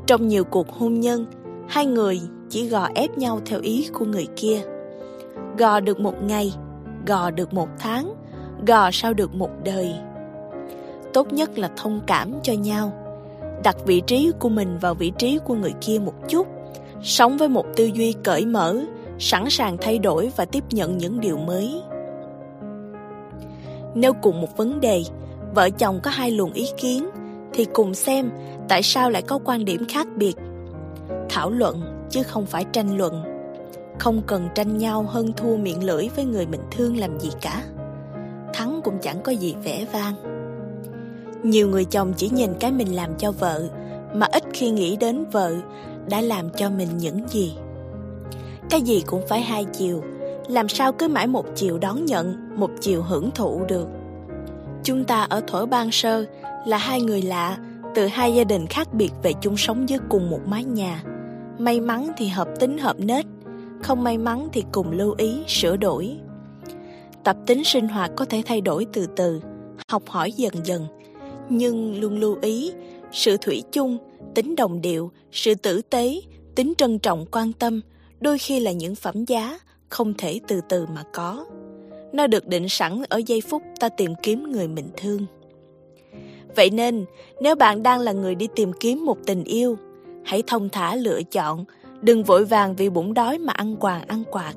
[0.08, 1.26] Trong nhiều cuộc hôn nhân,
[1.67, 2.22] hai người
[2.54, 4.62] chỉ gò ép nhau theo ý của người kia.
[5.58, 6.54] Gò được một ngày,
[7.08, 8.13] gò được một tháng,
[8.68, 9.94] gò sao được một đời.
[11.13, 12.94] Tốt nhất là thông cảm cho nhau,
[13.63, 16.48] đặt vị trí của mình vào vị trí của người kia một chút,
[17.04, 18.78] sống với một tư duy cởi mở,
[19.20, 21.82] sẵn sàng thay đổi và tiếp nhận những điều mới.
[23.96, 25.04] Nếu cùng một vấn đề,
[25.56, 27.10] vợ chồng có hai luồng ý kiến,
[27.54, 28.30] thì cùng xem
[28.68, 30.36] tại sao lại có quan điểm khác biệt.
[31.30, 33.23] Thảo luận chứ không phải tranh luận.
[33.99, 37.63] Không cần tranh nhau hơn thua miệng lưỡi với người mình thương làm gì cả
[38.54, 40.13] thắng cũng chẳng có gì vẻ vang.
[41.43, 43.69] Nhiều người chồng chỉ nhìn cái mình làm cho vợ,
[44.13, 45.54] mà ít khi nghĩ đến vợ
[46.10, 47.58] đã làm cho mình những gì.
[48.69, 50.04] Cái gì cũng phải hai chiều,
[50.47, 53.88] làm sao cứ mãi một chiều đón nhận, một chiều hưởng thụ được.
[54.84, 56.26] Chúng ta ở thổi ban sơ
[56.65, 57.58] là hai người lạ,
[57.95, 61.04] từ hai gia đình khác biệt về chung sống dưới cùng một mái nhà.
[61.58, 63.26] May mắn thì hợp tính hợp nết,
[63.82, 66.18] không may mắn thì cùng lưu ý, sửa đổi.
[67.24, 69.42] Tập tính sinh hoạt có thể thay đổi từ từ,
[69.88, 70.86] học hỏi dần dần,
[71.50, 72.72] nhưng luôn lưu ý
[73.12, 73.98] sự thủy chung,
[74.36, 76.22] tính đồng điệu, sự tử tế,
[76.56, 77.82] tính trân trọng quan tâm
[78.22, 81.46] đôi khi là những phẩm giá không thể từ từ mà có.
[82.13, 85.26] Nó được định sẵn ở giây phút ta tìm kiếm người mình thương.
[86.56, 87.06] Vậy nên,
[87.42, 89.78] nếu bạn đang là người đi tìm kiếm một tình yêu,
[90.26, 91.66] hãy thông thả lựa chọn,
[92.02, 94.54] đừng vội vàng vì bụng đói mà ăn quàng ăn quạt.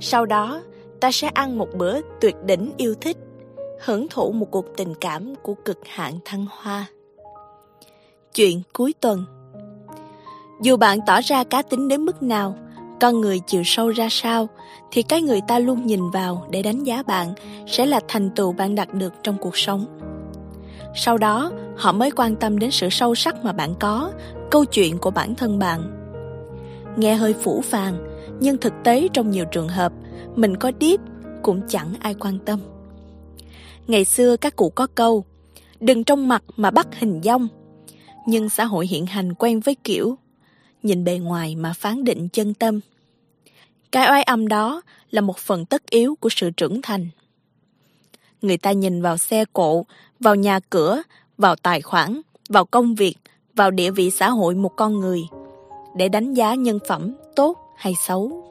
[0.00, 0.62] Sau đó,
[1.00, 3.16] ta sẽ ăn một bữa tuyệt đỉnh yêu thích,
[3.84, 6.86] hưởng thụ một cuộc tình cảm của cực hạn thăng hoa.
[8.34, 9.24] Chuyện cuối tuần
[10.62, 12.56] Dù bạn tỏ ra cá tính đến mức nào,
[13.00, 14.48] con người chiều sâu ra sao
[14.90, 17.34] thì cái người ta luôn nhìn vào để đánh giá bạn
[17.66, 19.86] sẽ là thành tựu bạn đạt được trong cuộc sống
[21.00, 24.12] sau đó, họ mới quan tâm đến sự sâu sắc mà bạn có,
[24.50, 25.80] câu chuyện của bản thân bạn.
[26.96, 27.98] Nghe hơi phủ phàng,
[28.40, 29.92] nhưng thực tế trong nhiều trường hợp,
[30.36, 31.00] mình có điếp
[31.42, 32.60] cũng chẳng ai quan tâm.
[33.86, 35.24] Ngày xưa các cụ có câu,
[35.80, 37.48] đừng trong mặt mà bắt hình dong.
[38.26, 40.18] Nhưng xã hội hiện hành quen với kiểu,
[40.82, 42.80] nhìn bề ngoài mà phán định chân tâm.
[43.92, 47.08] Cái oai âm đó là một phần tất yếu của sự trưởng thành
[48.42, 49.84] người ta nhìn vào xe cộ,
[50.20, 51.02] vào nhà cửa,
[51.38, 53.14] vào tài khoản, vào công việc,
[53.54, 55.20] vào địa vị xã hội một con người.
[55.96, 58.44] Để đánh giá nhân phẩm tốt hay xấu.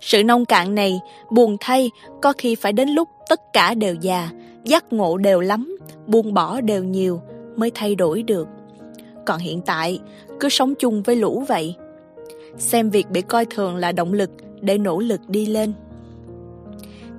[0.00, 1.90] Sự nông cạn này, buồn thay,
[2.22, 4.30] có khi phải đến lúc tất cả đều già,
[4.64, 7.20] giác ngộ đều lắm, buông bỏ đều nhiều
[7.56, 8.48] mới thay đổi được.
[9.26, 10.00] Còn hiện tại,
[10.40, 11.76] cứ sống chung với lũ vậy.
[12.58, 15.72] Xem việc bị coi thường là động lực để nỗ lực đi lên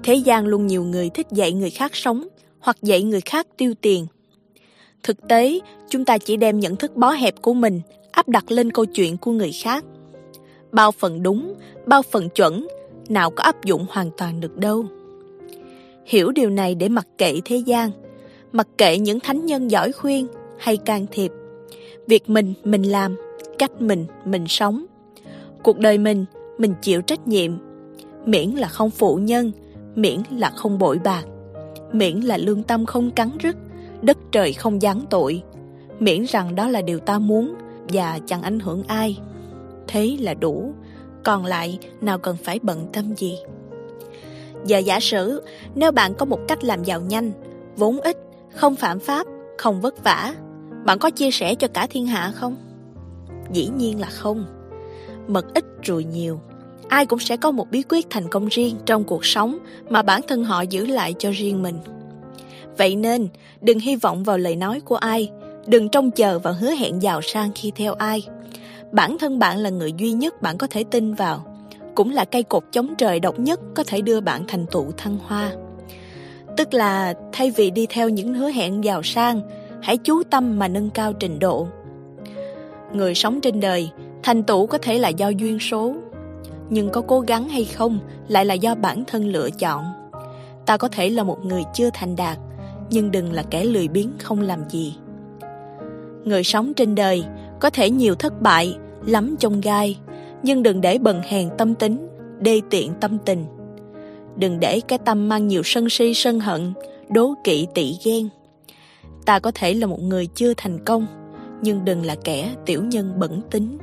[0.03, 2.27] thế gian luôn nhiều người thích dạy người khác sống
[2.59, 4.07] hoặc dạy người khác tiêu tiền.
[5.03, 8.71] Thực tế, chúng ta chỉ đem nhận thức bó hẹp của mình, áp đặt lên
[8.71, 9.85] câu chuyện của người khác.
[10.71, 11.53] Bao phần đúng,
[11.85, 12.67] bao phần chuẩn,
[13.09, 14.85] nào có áp dụng hoàn toàn được đâu.
[16.05, 17.91] Hiểu điều này để mặc kệ thế gian,
[18.51, 21.31] mặc kệ những thánh nhân giỏi khuyên hay can thiệp.
[22.07, 23.15] Việc mình mình làm,
[23.59, 24.85] cách mình mình sống.
[25.63, 26.25] Cuộc đời mình
[26.57, 27.51] mình chịu trách nhiệm,
[28.25, 29.51] miễn là không phụ nhân
[29.95, 31.23] miễn là không bội bạc,
[31.91, 33.55] miễn là lương tâm không cắn rứt,
[34.01, 35.43] đất trời không giáng tội,
[35.99, 37.55] miễn rằng đó là điều ta muốn
[37.89, 39.19] và chẳng ảnh hưởng ai.
[39.87, 40.73] Thế là đủ,
[41.23, 43.37] còn lại nào cần phải bận tâm gì?
[44.65, 45.41] Giờ giả sử
[45.75, 47.31] nếu bạn có một cách làm giàu nhanh,
[47.75, 48.17] vốn ít,
[48.55, 49.27] không phạm pháp,
[49.57, 50.35] không vất vả,
[50.85, 52.55] bạn có chia sẻ cho cả thiên hạ không?
[53.51, 54.45] Dĩ nhiên là không.
[55.27, 56.39] Mật ít rồi nhiều
[56.93, 59.57] ai cũng sẽ có một bí quyết thành công riêng trong cuộc sống
[59.89, 61.75] mà bản thân họ giữ lại cho riêng mình.
[62.77, 63.27] Vậy nên,
[63.61, 65.29] đừng hy vọng vào lời nói của ai,
[65.67, 68.27] đừng trông chờ và hứa hẹn giàu sang khi theo ai.
[68.91, 71.45] Bản thân bạn là người duy nhất bạn có thể tin vào,
[71.95, 75.17] cũng là cây cột chống trời độc nhất có thể đưa bạn thành tựu thăng
[75.27, 75.51] hoa.
[76.57, 79.41] Tức là, thay vì đi theo những hứa hẹn giàu sang,
[79.81, 81.67] hãy chú tâm mà nâng cao trình độ.
[82.93, 83.89] Người sống trên đời,
[84.23, 85.95] thành tựu có thể là do duyên số
[86.73, 89.85] nhưng có cố gắng hay không lại là do bản thân lựa chọn.
[90.65, 92.37] Ta có thể là một người chưa thành đạt,
[92.89, 94.95] nhưng đừng là kẻ lười biếng không làm gì.
[96.23, 97.23] Người sống trên đời
[97.59, 99.97] có thể nhiều thất bại, lắm trong gai,
[100.43, 102.07] nhưng đừng để bần hèn tâm tính,
[102.39, 103.45] đê tiện tâm tình.
[104.35, 106.73] Đừng để cái tâm mang nhiều sân si sân hận,
[107.09, 108.29] đố kỵ tị ghen.
[109.25, 111.07] Ta có thể là một người chưa thành công,
[111.61, 113.77] nhưng đừng là kẻ tiểu nhân bẩn tính.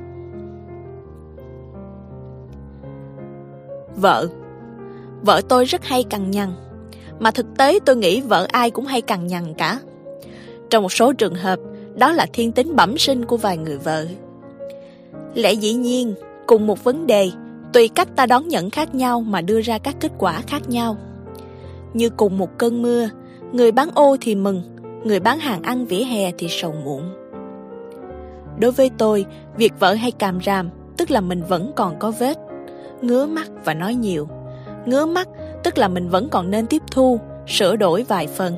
[3.95, 4.27] Vợ.
[5.21, 6.49] Vợ tôi rất hay cằn nhằn,
[7.19, 9.79] mà thực tế tôi nghĩ vợ ai cũng hay cằn nhằn cả.
[10.69, 11.59] Trong một số trường hợp,
[11.95, 14.05] đó là thiên tính bẩm sinh của vài người vợ.
[15.35, 16.13] Lẽ dĩ nhiên,
[16.47, 17.31] cùng một vấn đề,
[17.73, 20.97] tùy cách ta đón nhận khác nhau mà đưa ra các kết quả khác nhau.
[21.93, 23.09] Như cùng một cơn mưa,
[23.51, 24.63] người bán ô thì mừng,
[25.03, 27.03] người bán hàng ăn vỉa hè thì sầu muộn.
[28.59, 29.25] Đối với tôi,
[29.57, 32.37] việc vợ hay càm ràm, tức là mình vẫn còn có vết
[33.01, 34.27] ngứa mắt và nói nhiều.
[34.85, 35.27] Ngứa mắt
[35.63, 38.55] tức là mình vẫn còn nên tiếp thu, sửa đổi vài phần.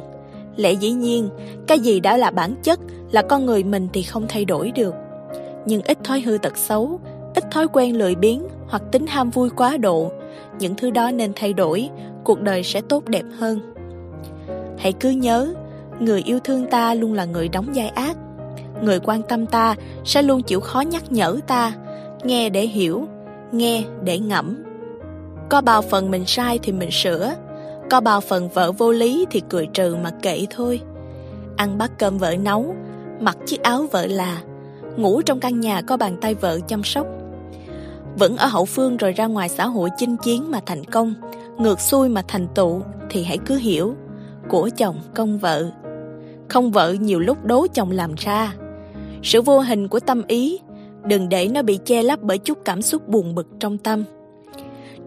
[0.55, 1.29] Lẽ dĩ nhiên,
[1.67, 2.79] cái gì đã là bản chất
[3.11, 4.95] là con người mình thì không thay đổi được.
[5.65, 6.99] Nhưng ít thói hư tật xấu,
[7.35, 10.11] ít thói quen lười biếng hoặc tính ham vui quá độ,
[10.59, 11.89] những thứ đó nên thay đổi,
[12.23, 13.59] cuộc đời sẽ tốt đẹp hơn.
[14.77, 15.53] Hãy cứ nhớ,
[15.99, 18.17] người yêu thương ta luôn là người đóng vai ác.
[18.81, 19.75] Người quan tâm ta
[20.05, 21.73] sẽ luôn chịu khó nhắc nhở ta,
[22.23, 23.07] nghe để hiểu
[23.53, 24.63] nghe để ngẫm.
[25.49, 27.33] Có bao phần mình sai thì mình sửa,
[27.89, 30.81] có bao phần vợ vô lý thì cười trừ mà kệ thôi.
[31.57, 32.75] Ăn bát cơm vợ nấu,
[33.19, 34.41] mặc chiếc áo vợ là,
[34.97, 37.07] ngủ trong căn nhà có bàn tay vợ chăm sóc.
[38.15, 41.13] Vẫn ở hậu phương rồi ra ngoài xã hội chinh chiến mà thành công,
[41.57, 43.95] ngược xuôi mà thành tựu thì hãy cứ hiểu,
[44.49, 45.71] của chồng công vợ.
[46.49, 48.53] Không vợ nhiều lúc đố chồng làm ra.
[49.23, 50.59] Sự vô hình của tâm ý
[51.05, 54.03] đừng để nó bị che lấp bởi chút cảm xúc buồn bực trong tâm.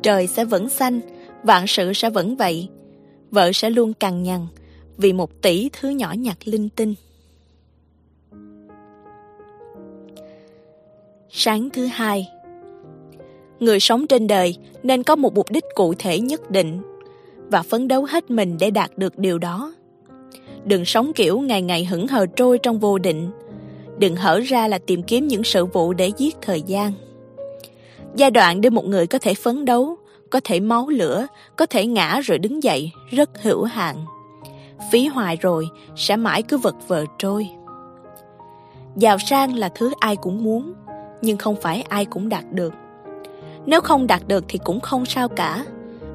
[0.03, 1.01] Trời sẽ vẫn xanh,
[1.43, 2.69] vạn sự sẽ vẫn vậy.
[3.31, 4.47] Vợ sẽ luôn cằn nhằn
[4.97, 6.95] vì một tỷ thứ nhỏ nhặt linh tinh.
[11.31, 12.29] Sáng thứ hai.
[13.61, 16.83] Người sống trên đời nên có một mục đích cụ thể nhất định
[17.51, 19.75] và phấn đấu hết mình để đạt được điều đó.
[20.65, 23.31] Đừng sống kiểu ngày ngày hững hờ trôi trong vô định
[23.99, 26.93] đừng hở ra là tìm kiếm những sự vụ để giết thời gian
[28.17, 29.97] Giai đoạn để một người có thể phấn đấu,
[30.31, 33.97] có thể máu lửa, có thể ngã rồi đứng dậy, rất hữu hạn.
[34.91, 37.49] Phí hoài rồi, sẽ mãi cứ vật vờ trôi.
[38.97, 40.73] Giàu sang là thứ ai cũng muốn,
[41.23, 42.75] nhưng không phải ai cũng đạt được.
[43.67, 45.65] Nếu không đạt được thì cũng không sao cả,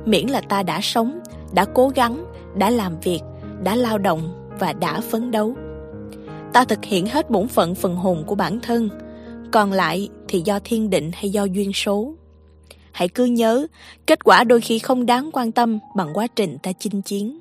[0.06, 1.20] miễn là ta đã sống,
[1.54, 3.22] đã cố gắng, đã làm việc,
[3.64, 5.56] đã lao động và đã phấn đấu.
[6.54, 8.90] Ta thực hiện hết bổn phận phần hồn của bản thân,
[9.52, 12.14] còn lại thì do thiên định hay do duyên số.
[12.92, 13.68] Hãy cứ nhớ,
[14.08, 17.40] kết quả đôi khi không đáng quan tâm bằng quá trình ta chinh chiến.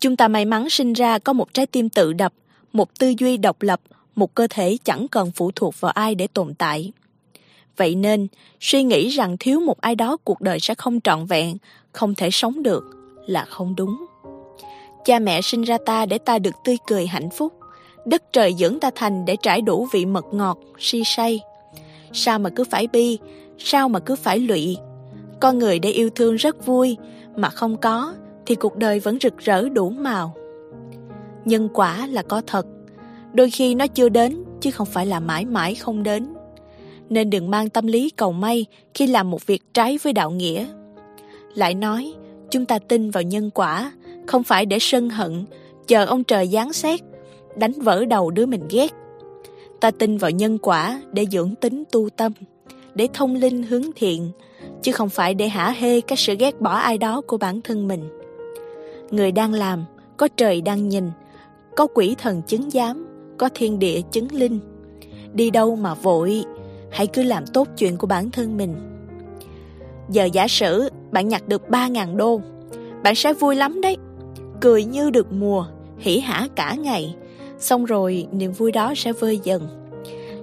[0.00, 2.32] Chúng ta may mắn sinh ra có một trái tim tự đập,
[2.72, 3.80] một tư duy độc lập,
[4.14, 6.92] một cơ thể chẳng cần phụ thuộc vào ai để tồn tại.
[7.76, 8.26] Vậy nên,
[8.60, 11.56] suy nghĩ rằng thiếu một ai đó cuộc đời sẽ không trọn vẹn,
[11.92, 12.84] không thể sống được
[13.26, 14.06] là không đúng.
[15.04, 17.52] Cha mẹ sinh ra ta để ta được tươi cười hạnh phúc.
[18.08, 21.40] Đất trời dưỡng ta thành để trải đủ vị mật ngọt, si say.
[22.12, 23.18] Sao mà cứ phải bi,
[23.58, 24.76] sao mà cứ phải lụy.
[25.40, 26.96] Con người để yêu thương rất vui,
[27.36, 28.14] mà không có
[28.46, 30.34] thì cuộc đời vẫn rực rỡ đủ màu.
[31.44, 32.66] Nhân quả là có thật,
[33.32, 36.34] đôi khi nó chưa đến chứ không phải là mãi mãi không đến.
[37.08, 40.66] Nên đừng mang tâm lý cầu may khi làm một việc trái với đạo nghĩa.
[41.54, 42.14] Lại nói,
[42.50, 43.92] chúng ta tin vào nhân quả,
[44.26, 45.44] không phải để sân hận,
[45.86, 47.00] chờ ông trời giáng xét,
[47.58, 48.92] đánh vỡ đầu đứa mình ghét.
[49.80, 52.32] Ta tin vào nhân quả để dưỡng tính tu tâm,
[52.94, 54.30] để thông linh hướng thiện,
[54.82, 57.88] chứ không phải để hả hê cái sự ghét bỏ ai đó của bản thân
[57.88, 58.08] mình.
[59.10, 59.84] Người đang làm,
[60.16, 61.10] có trời đang nhìn,
[61.76, 63.06] có quỷ thần chứng giám,
[63.38, 64.58] có thiên địa chứng linh.
[65.32, 66.44] Đi đâu mà vội,
[66.90, 68.74] hãy cứ làm tốt chuyện của bản thân mình.
[70.10, 72.40] Giờ giả sử bạn nhặt được 3.000 đô,
[73.02, 73.96] bạn sẽ vui lắm đấy.
[74.60, 75.66] Cười như được mùa,
[75.98, 77.14] hỉ hả cả ngày.
[77.58, 79.68] Xong rồi niềm vui đó sẽ vơi dần.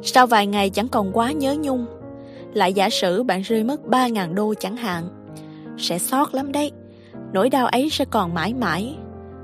[0.03, 1.85] Sau vài ngày chẳng còn quá nhớ nhung.
[2.53, 5.03] Lại giả sử bạn rơi mất 3.000 đô chẳng hạn.
[5.77, 6.71] Sẽ sót lắm đấy.
[7.33, 8.95] Nỗi đau ấy sẽ còn mãi mãi.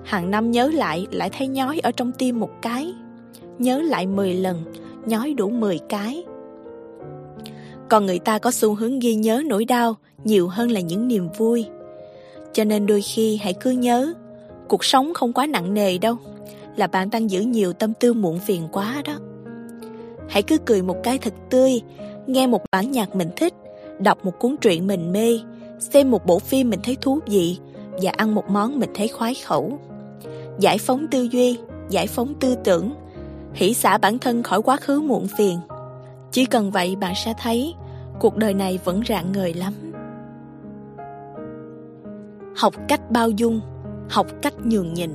[0.04, 2.94] Hàng năm nhớ lại lại thấy nhói ở trong tim một cái.
[3.60, 4.64] Nhớ lại 10 lần,
[5.06, 6.24] nhói đủ 10 cái.
[7.90, 11.28] Còn người ta có xu hướng ghi nhớ nỗi đau nhiều hơn là những niềm
[11.38, 11.66] vui.
[12.54, 14.14] Cho nên đôi khi hãy cứ nhớ,
[14.68, 16.16] cuộc sống không quá nặng nề đâu,
[16.82, 19.14] là bạn đang giữ nhiều tâm tư muộn phiền quá đó.
[20.30, 21.82] Hãy cứ cười một cái thật tươi,
[22.28, 23.54] nghe một bản nhạc mình thích,
[24.00, 25.40] đọc một cuốn truyện mình mê,
[25.80, 27.58] xem một bộ phim mình thấy thú vị
[28.02, 29.80] và ăn một món mình thấy khoái khẩu.
[30.60, 31.58] Giải phóng tư duy,
[31.90, 32.94] giải phóng tư tưởng,
[33.54, 35.60] hỷ xả bản thân khỏi quá khứ muộn phiền.
[36.32, 37.74] Chỉ cần vậy bạn sẽ thấy
[38.20, 39.74] cuộc đời này vẫn rạng ngời lắm.
[42.56, 43.62] Học cách bao dung,
[44.10, 45.12] học cách nhường nhịn.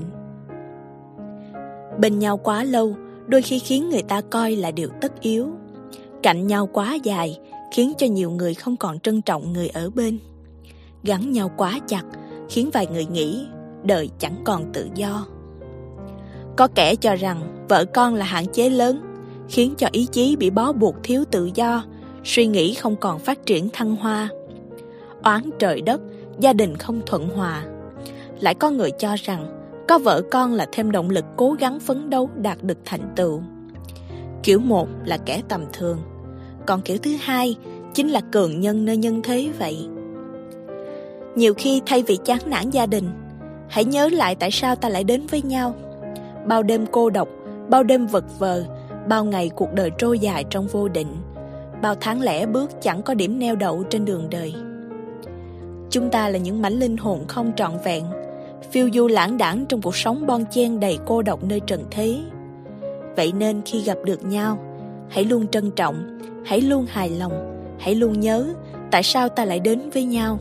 [2.00, 5.48] Bên nhau quá lâu, đôi khi khiến người ta coi là điều tất yếu.
[6.22, 7.38] Cạnh nhau quá dài,
[7.72, 10.18] khiến cho nhiều người không còn trân trọng người ở bên.
[11.02, 12.02] Gắn nhau quá chặt,
[12.48, 13.46] khiến vài người nghĩ
[13.82, 15.26] đời chẳng còn tự do.
[16.56, 19.00] Có kẻ cho rằng vợ con là hạn chế lớn,
[19.48, 21.85] khiến cho ý chí bị bó buộc thiếu tự do,
[22.24, 24.28] suy nghĩ không còn phát triển thăng hoa.
[25.22, 26.00] Oán trời đất,
[26.38, 27.64] gia đình không thuận hòa.
[28.40, 29.56] Lại có người cho rằng
[29.88, 33.42] có vợ con là thêm động lực cố gắng phấn đấu đạt được thành tựu.
[34.42, 35.99] Kiểu một là kẻ tầm thường,
[36.66, 37.57] còn kiểu thứ hai
[37.94, 39.88] chính là cường nhân nơi nhân thế vậy.
[41.35, 43.11] Nhiều khi thay vì chán nản gia đình,
[43.68, 45.75] hãy nhớ lại tại sao ta lại đến với nhau.
[46.46, 47.29] Bao đêm cô độc,
[47.68, 48.64] bao đêm vật vờ,
[49.09, 51.16] bao ngày cuộc đời trôi dài trong vô định,
[51.83, 54.55] bao tháng lẻ bước chẳng có điểm neo đậu trên đường đời.
[55.90, 58.05] Chúng ta là những mảnh linh hồn không trọn vẹn,
[58.76, 62.18] phiêu du lãng đãng trong cuộc sống bon chen đầy cô độc nơi trần thế.
[63.16, 64.58] Vậy nên khi gặp được nhau,
[65.08, 67.32] hãy luôn trân trọng, hãy luôn hài lòng,
[67.78, 68.54] hãy luôn nhớ
[68.90, 70.38] tại sao ta lại đến với nhau.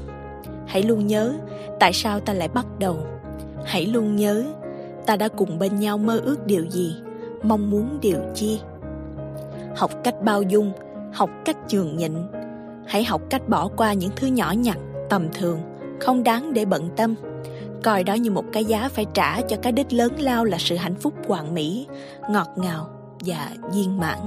[0.68, 1.34] Hãy luôn nhớ
[1.80, 2.98] tại sao ta lại bắt đầu.
[3.66, 4.44] Hãy luôn nhớ
[5.06, 6.96] ta đã cùng bên nhau mơ ước điều gì,
[7.44, 8.60] mong muốn điều chi.
[9.76, 10.72] Học cách bao dung,
[11.14, 12.14] học cách nhường nhịn.
[12.88, 14.78] Hãy học cách bỏ qua những thứ nhỏ nhặt,
[15.10, 15.60] tầm thường,
[16.00, 17.16] không đáng để bận tâm.
[17.86, 20.76] Coi đó như một cái giá phải trả cho cái đích lớn lao là sự
[20.76, 21.88] hạnh phúc hoàn mỹ,
[22.30, 24.20] ngọt ngào và viên mãn.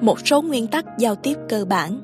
[0.00, 2.00] Một số nguyên tắc giao tiếp cơ bản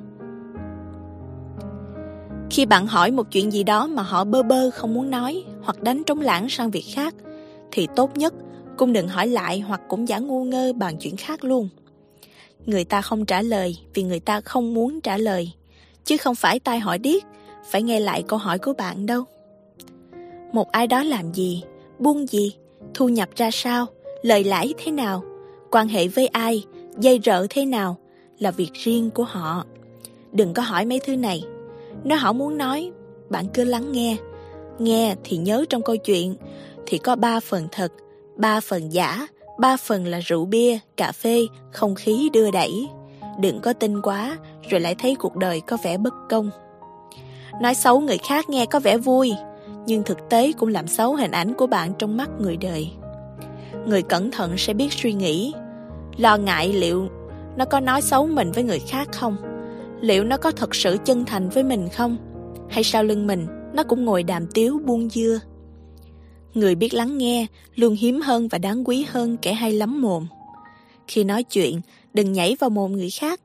[2.50, 5.82] khi bạn hỏi một chuyện gì đó mà họ bơ bơ không muốn nói hoặc
[5.82, 7.14] đánh trống lãng sang việc khác,
[7.72, 8.34] thì tốt nhất
[8.76, 11.68] cũng đừng hỏi lại hoặc cũng giả ngu ngơ bàn chuyện khác luôn.
[12.66, 15.52] Người ta không trả lời vì người ta không muốn trả lời,
[16.04, 17.22] chứ không phải tai hỏi điếc,
[17.70, 19.24] phải nghe lại câu hỏi của bạn đâu.
[20.52, 21.62] Một ai đó làm gì,
[21.98, 22.56] buôn gì,
[22.94, 23.86] thu nhập ra sao,
[24.22, 25.22] lời lãi thế nào,
[25.70, 26.64] quan hệ với ai,
[26.98, 27.96] dây rợ thế nào,
[28.38, 29.64] là việc riêng của họ.
[30.32, 31.42] Đừng có hỏi mấy thứ này.
[32.04, 32.90] Nếu họ muốn nói,
[33.28, 34.16] bạn cứ lắng nghe.
[34.78, 36.34] Nghe thì nhớ trong câu chuyện
[36.86, 37.92] thì có ba phần thật,
[38.36, 39.26] ba phần giả,
[39.58, 42.88] ba phần là rượu bia, cà phê, không khí đưa đẩy.
[43.40, 44.36] Đừng có tin quá,
[44.68, 46.50] rồi lại thấy cuộc đời có vẻ bất công.
[47.60, 49.32] Nói xấu người khác nghe có vẻ vui,
[49.86, 52.90] nhưng thực tế cũng làm xấu hình ảnh của bạn trong mắt người đời.
[53.86, 55.52] Người cẩn thận sẽ biết suy nghĩ,
[56.16, 57.08] lo ngại liệu
[57.56, 59.36] nó có nói xấu mình với người khác không?
[60.00, 62.16] Liệu nó có thật sự chân thành với mình không?
[62.70, 65.40] Hay sau lưng mình, nó cũng ngồi đàm tiếu buông dưa?
[66.54, 70.26] Người biết lắng nghe luôn hiếm hơn và đáng quý hơn kẻ hay lắm mồm.
[71.08, 71.80] Khi nói chuyện,
[72.14, 73.40] đừng nhảy vào mồm người khác.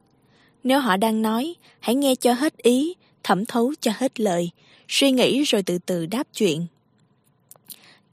[0.63, 2.95] Nếu họ đang nói, hãy nghe cho hết ý,
[3.25, 4.49] thẩm thấu cho hết lời,
[4.87, 6.65] suy nghĩ rồi từ từ đáp chuyện.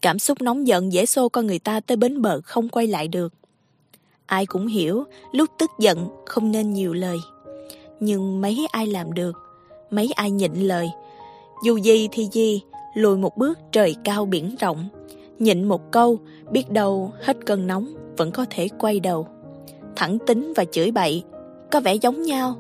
[0.01, 3.09] Cảm xúc nóng giận dễ xô con người ta tới bến bờ không quay lại
[3.09, 3.33] được.
[4.27, 7.19] Ai cũng hiểu, lúc tức giận không nên nhiều lời.
[8.01, 9.37] Nhưng mấy ai làm được,
[9.91, 10.89] mấy ai nhịn lời.
[11.65, 12.63] Dù gì thì gì,
[12.95, 14.89] lùi một bước trời cao biển rộng.
[15.39, 16.19] Nhịn một câu,
[16.51, 19.29] biết đâu hết cơn nóng, vẫn có thể quay đầu.
[19.97, 21.23] Thẳng tính và chửi bậy,
[21.71, 22.57] có vẻ giống nhau,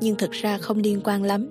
[0.00, 1.50] nhưng thực ra không liên quan lắm.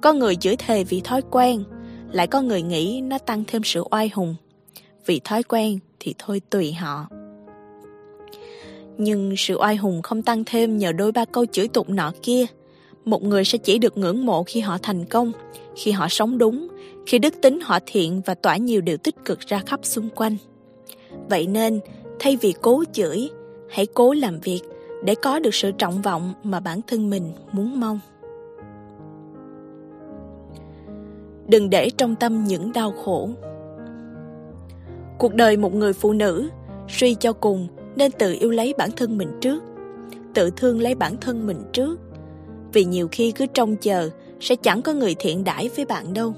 [0.00, 1.64] Có người chửi thề vì thói quen,
[2.12, 4.36] lại có người nghĩ nó tăng thêm sự oai hùng.
[5.06, 7.06] Vì thói quen thì thôi tùy họ.
[8.98, 12.46] Nhưng sự oai hùng không tăng thêm nhờ đôi ba câu chửi tục nọ kia.
[13.04, 15.32] Một người sẽ chỉ được ngưỡng mộ khi họ thành công,
[15.76, 16.68] khi họ sống đúng,
[17.06, 20.36] khi đức tính họ thiện và tỏa nhiều điều tích cực ra khắp xung quanh.
[21.28, 21.80] Vậy nên,
[22.18, 23.30] thay vì cố chửi,
[23.70, 24.60] hãy cố làm việc
[25.04, 28.00] để có được sự trọng vọng mà bản thân mình muốn mong.
[31.50, 33.28] Đừng để trong tâm những đau khổ.
[35.18, 36.48] Cuộc đời một người phụ nữ,
[36.88, 39.62] suy cho cùng nên tự yêu lấy bản thân mình trước,
[40.34, 42.00] tự thương lấy bản thân mình trước.
[42.72, 46.34] Vì nhiều khi cứ trông chờ sẽ chẳng có người thiện đãi với bạn đâu.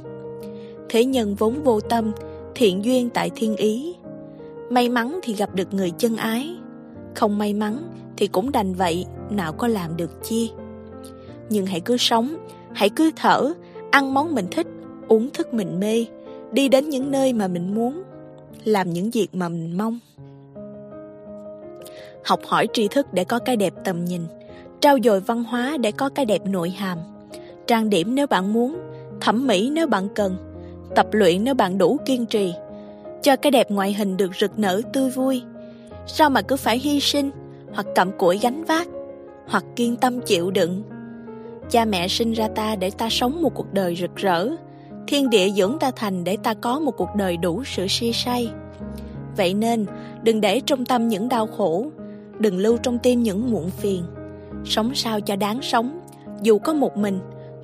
[0.88, 2.12] Thế nhân vốn vô tâm,
[2.54, 3.94] thiện duyên tại thiên ý.
[4.70, 6.56] May mắn thì gặp được người chân ái,
[7.14, 7.78] không may mắn
[8.16, 10.50] thì cũng đành vậy, nào có làm được chi.
[11.50, 12.36] Nhưng hãy cứ sống,
[12.74, 13.52] hãy cứ thở,
[13.90, 14.66] ăn món mình thích,
[15.08, 16.06] uống thức mình mê,
[16.52, 18.02] đi đến những nơi mà mình muốn,
[18.64, 19.98] làm những việc mà mình mong.
[22.24, 24.22] Học hỏi tri thức để có cái đẹp tầm nhìn,
[24.80, 26.98] trao dồi văn hóa để có cái đẹp nội hàm,
[27.66, 28.76] trang điểm nếu bạn muốn,
[29.20, 30.36] thẩm mỹ nếu bạn cần,
[30.94, 32.52] tập luyện nếu bạn đủ kiên trì,
[33.22, 35.42] cho cái đẹp ngoại hình được rực nở tươi vui.
[36.06, 37.30] Sao mà cứ phải hy sinh,
[37.72, 38.88] hoặc cặm cụi gánh vác,
[39.46, 40.82] hoặc kiên tâm chịu đựng.
[41.70, 44.48] Cha mẹ sinh ra ta để ta sống một cuộc đời rực rỡ,
[45.06, 48.50] thiên địa dưỡng ta thành để ta có một cuộc đời đủ sự si say.
[49.36, 49.86] Vậy nên,
[50.22, 51.86] đừng để trong tâm những đau khổ,
[52.38, 54.02] đừng lưu trong tim những muộn phiền.
[54.64, 56.00] Sống sao cho đáng sống,
[56.42, 57.18] dù có một mình,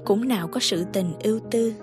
[0.04, 1.74] cũng nào có sự tình ưu tư.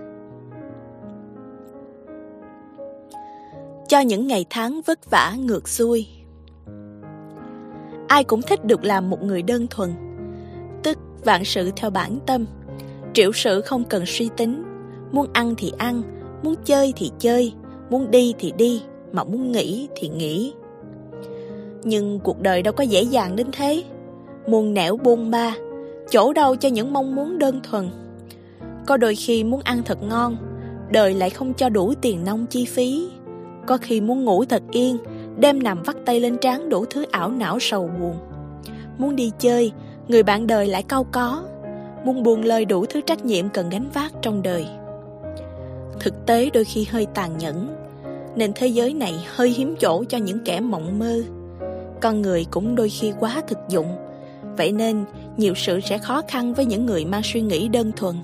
[3.88, 6.08] Cho những ngày tháng vất vả ngược xuôi.
[8.08, 9.94] Ai cũng thích được làm một người đơn thuần,
[10.84, 12.46] tức vạn sự theo bản tâm,
[13.14, 14.64] triệu sự không cần suy tính,
[15.16, 16.02] muốn ăn thì ăn,
[16.44, 17.54] muốn chơi thì chơi,
[17.90, 20.54] muốn đi thì đi, mà muốn nghỉ thì nghỉ.
[21.84, 23.84] Nhưng cuộc đời đâu có dễ dàng đến thế,
[24.48, 25.56] muôn nẻo bôn ba,
[26.10, 27.90] chỗ đâu cho những mong muốn đơn thuần.
[28.88, 30.38] Có đôi khi muốn ăn thật ngon,
[30.92, 33.08] đời lại không cho đủ tiền nông chi phí.
[33.68, 34.98] Có khi muốn ngủ thật yên,
[35.38, 38.16] đêm nằm vắt tay lên trán đủ thứ ảo não sầu buồn.
[38.98, 39.72] Muốn đi chơi,
[40.08, 41.44] người bạn đời lại cau có,
[42.06, 44.66] muốn buông lời đủ thứ trách nhiệm cần gánh vác trong đời.
[46.00, 47.76] Thực tế đôi khi hơi tàn nhẫn,
[48.36, 51.22] nên thế giới này hơi hiếm chỗ cho những kẻ mộng mơ.
[52.02, 53.88] Con người cũng đôi khi quá thực dụng,
[54.58, 55.06] vậy nên
[55.38, 58.16] nhiều sự sẽ khó khăn với những người mang suy nghĩ đơn thuần.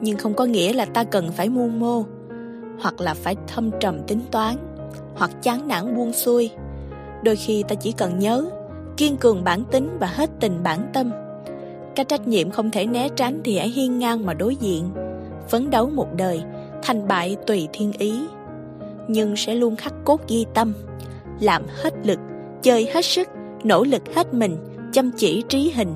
[0.00, 2.02] Nhưng không có nghĩa là ta cần phải mưu mô,
[2.80, 4.56] hoặc là phải thâm trầm tính toán,
[5.14, 6.50] hoặc chán nản buông xuôi.
[7.22, 8.50] Đôi khi ta chỉ cần nhớ,
[8.96, 11.10] kiên cường bản tính và hết tình bản tâm.
[11.94, 14.90] Cái trách nhiệm không thể né tránh thì hãy hiên ngang mà đối diện,
[15.48, 16.42] phấn đấu một đời,
[16.86, 18.20] thành bại tùy thiên ý.
[19.08, 20.74] Nhưng sẽ luôn khắc cốt ghi tâm,
[21.40, 22.18] làm hết lực,
[22.62, 23.28] chơi hết sức,
[23.64, 24.56] nỗ lực hết mình,
[24.92, 25.94] chăm chỉ trí hình.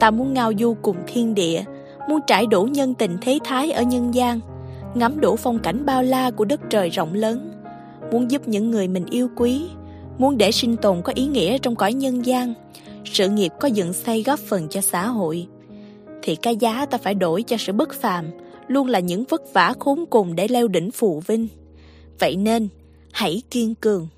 [0.00, 1.64] Ta muốn ngao du cùng thiên địa,
[2.08, 4.40] muốn trải đủ nhân tình thế thái ở nhân gian,
[4.94, 7.52] ngắm đủ phong cảnh bao la của đất trời rộng lớn,
[8.12, 9.66] muốn giúp những người mình yêu quý,
[10.18, 12.54] muốn để sinh tồn có ý nghĩa trong cõi nhân gian,
[13.04, 15.46] sự nghiệp có dựng xây góp phần cho xã hội,
[16.22, 18.24] thì cái giá ta phải đổi cho sự bất phàm
[18.70, 21.48] luôn là những vất vả khốn cùng để leo đỉnh phù vinh.
[22.18, 22.68] Vậy nên,
[23.12, 24.08] hãy kiên cường.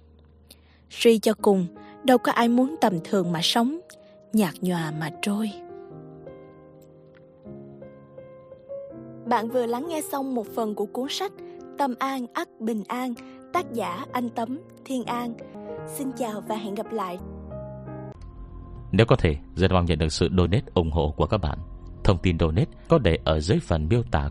[0.91, 1.67] Suy cho cùng,
[2.05, 3.81] đâu có ai muốn tầm thường mà sống,
[4.33, 5.51] nhạt nhòa mà trôi.
[9.27, 11.33] Bạn vừa lắng nghe xong một phần của cuốn sách
[11.79, 13.15] Tâm An ắt Bình An,
[13.53, 15.35] tác giả Anh Tấm, Thiên An.
[15.95, 17.19] Xin chào và hẹn gặp lại.
[18.93, 21.59] Nếu có thể, rất mong nhận được sự donate ủng hộ của các bạn.
[22.05, 24.31] Thông tin donate có để ở dưới phần miêu tả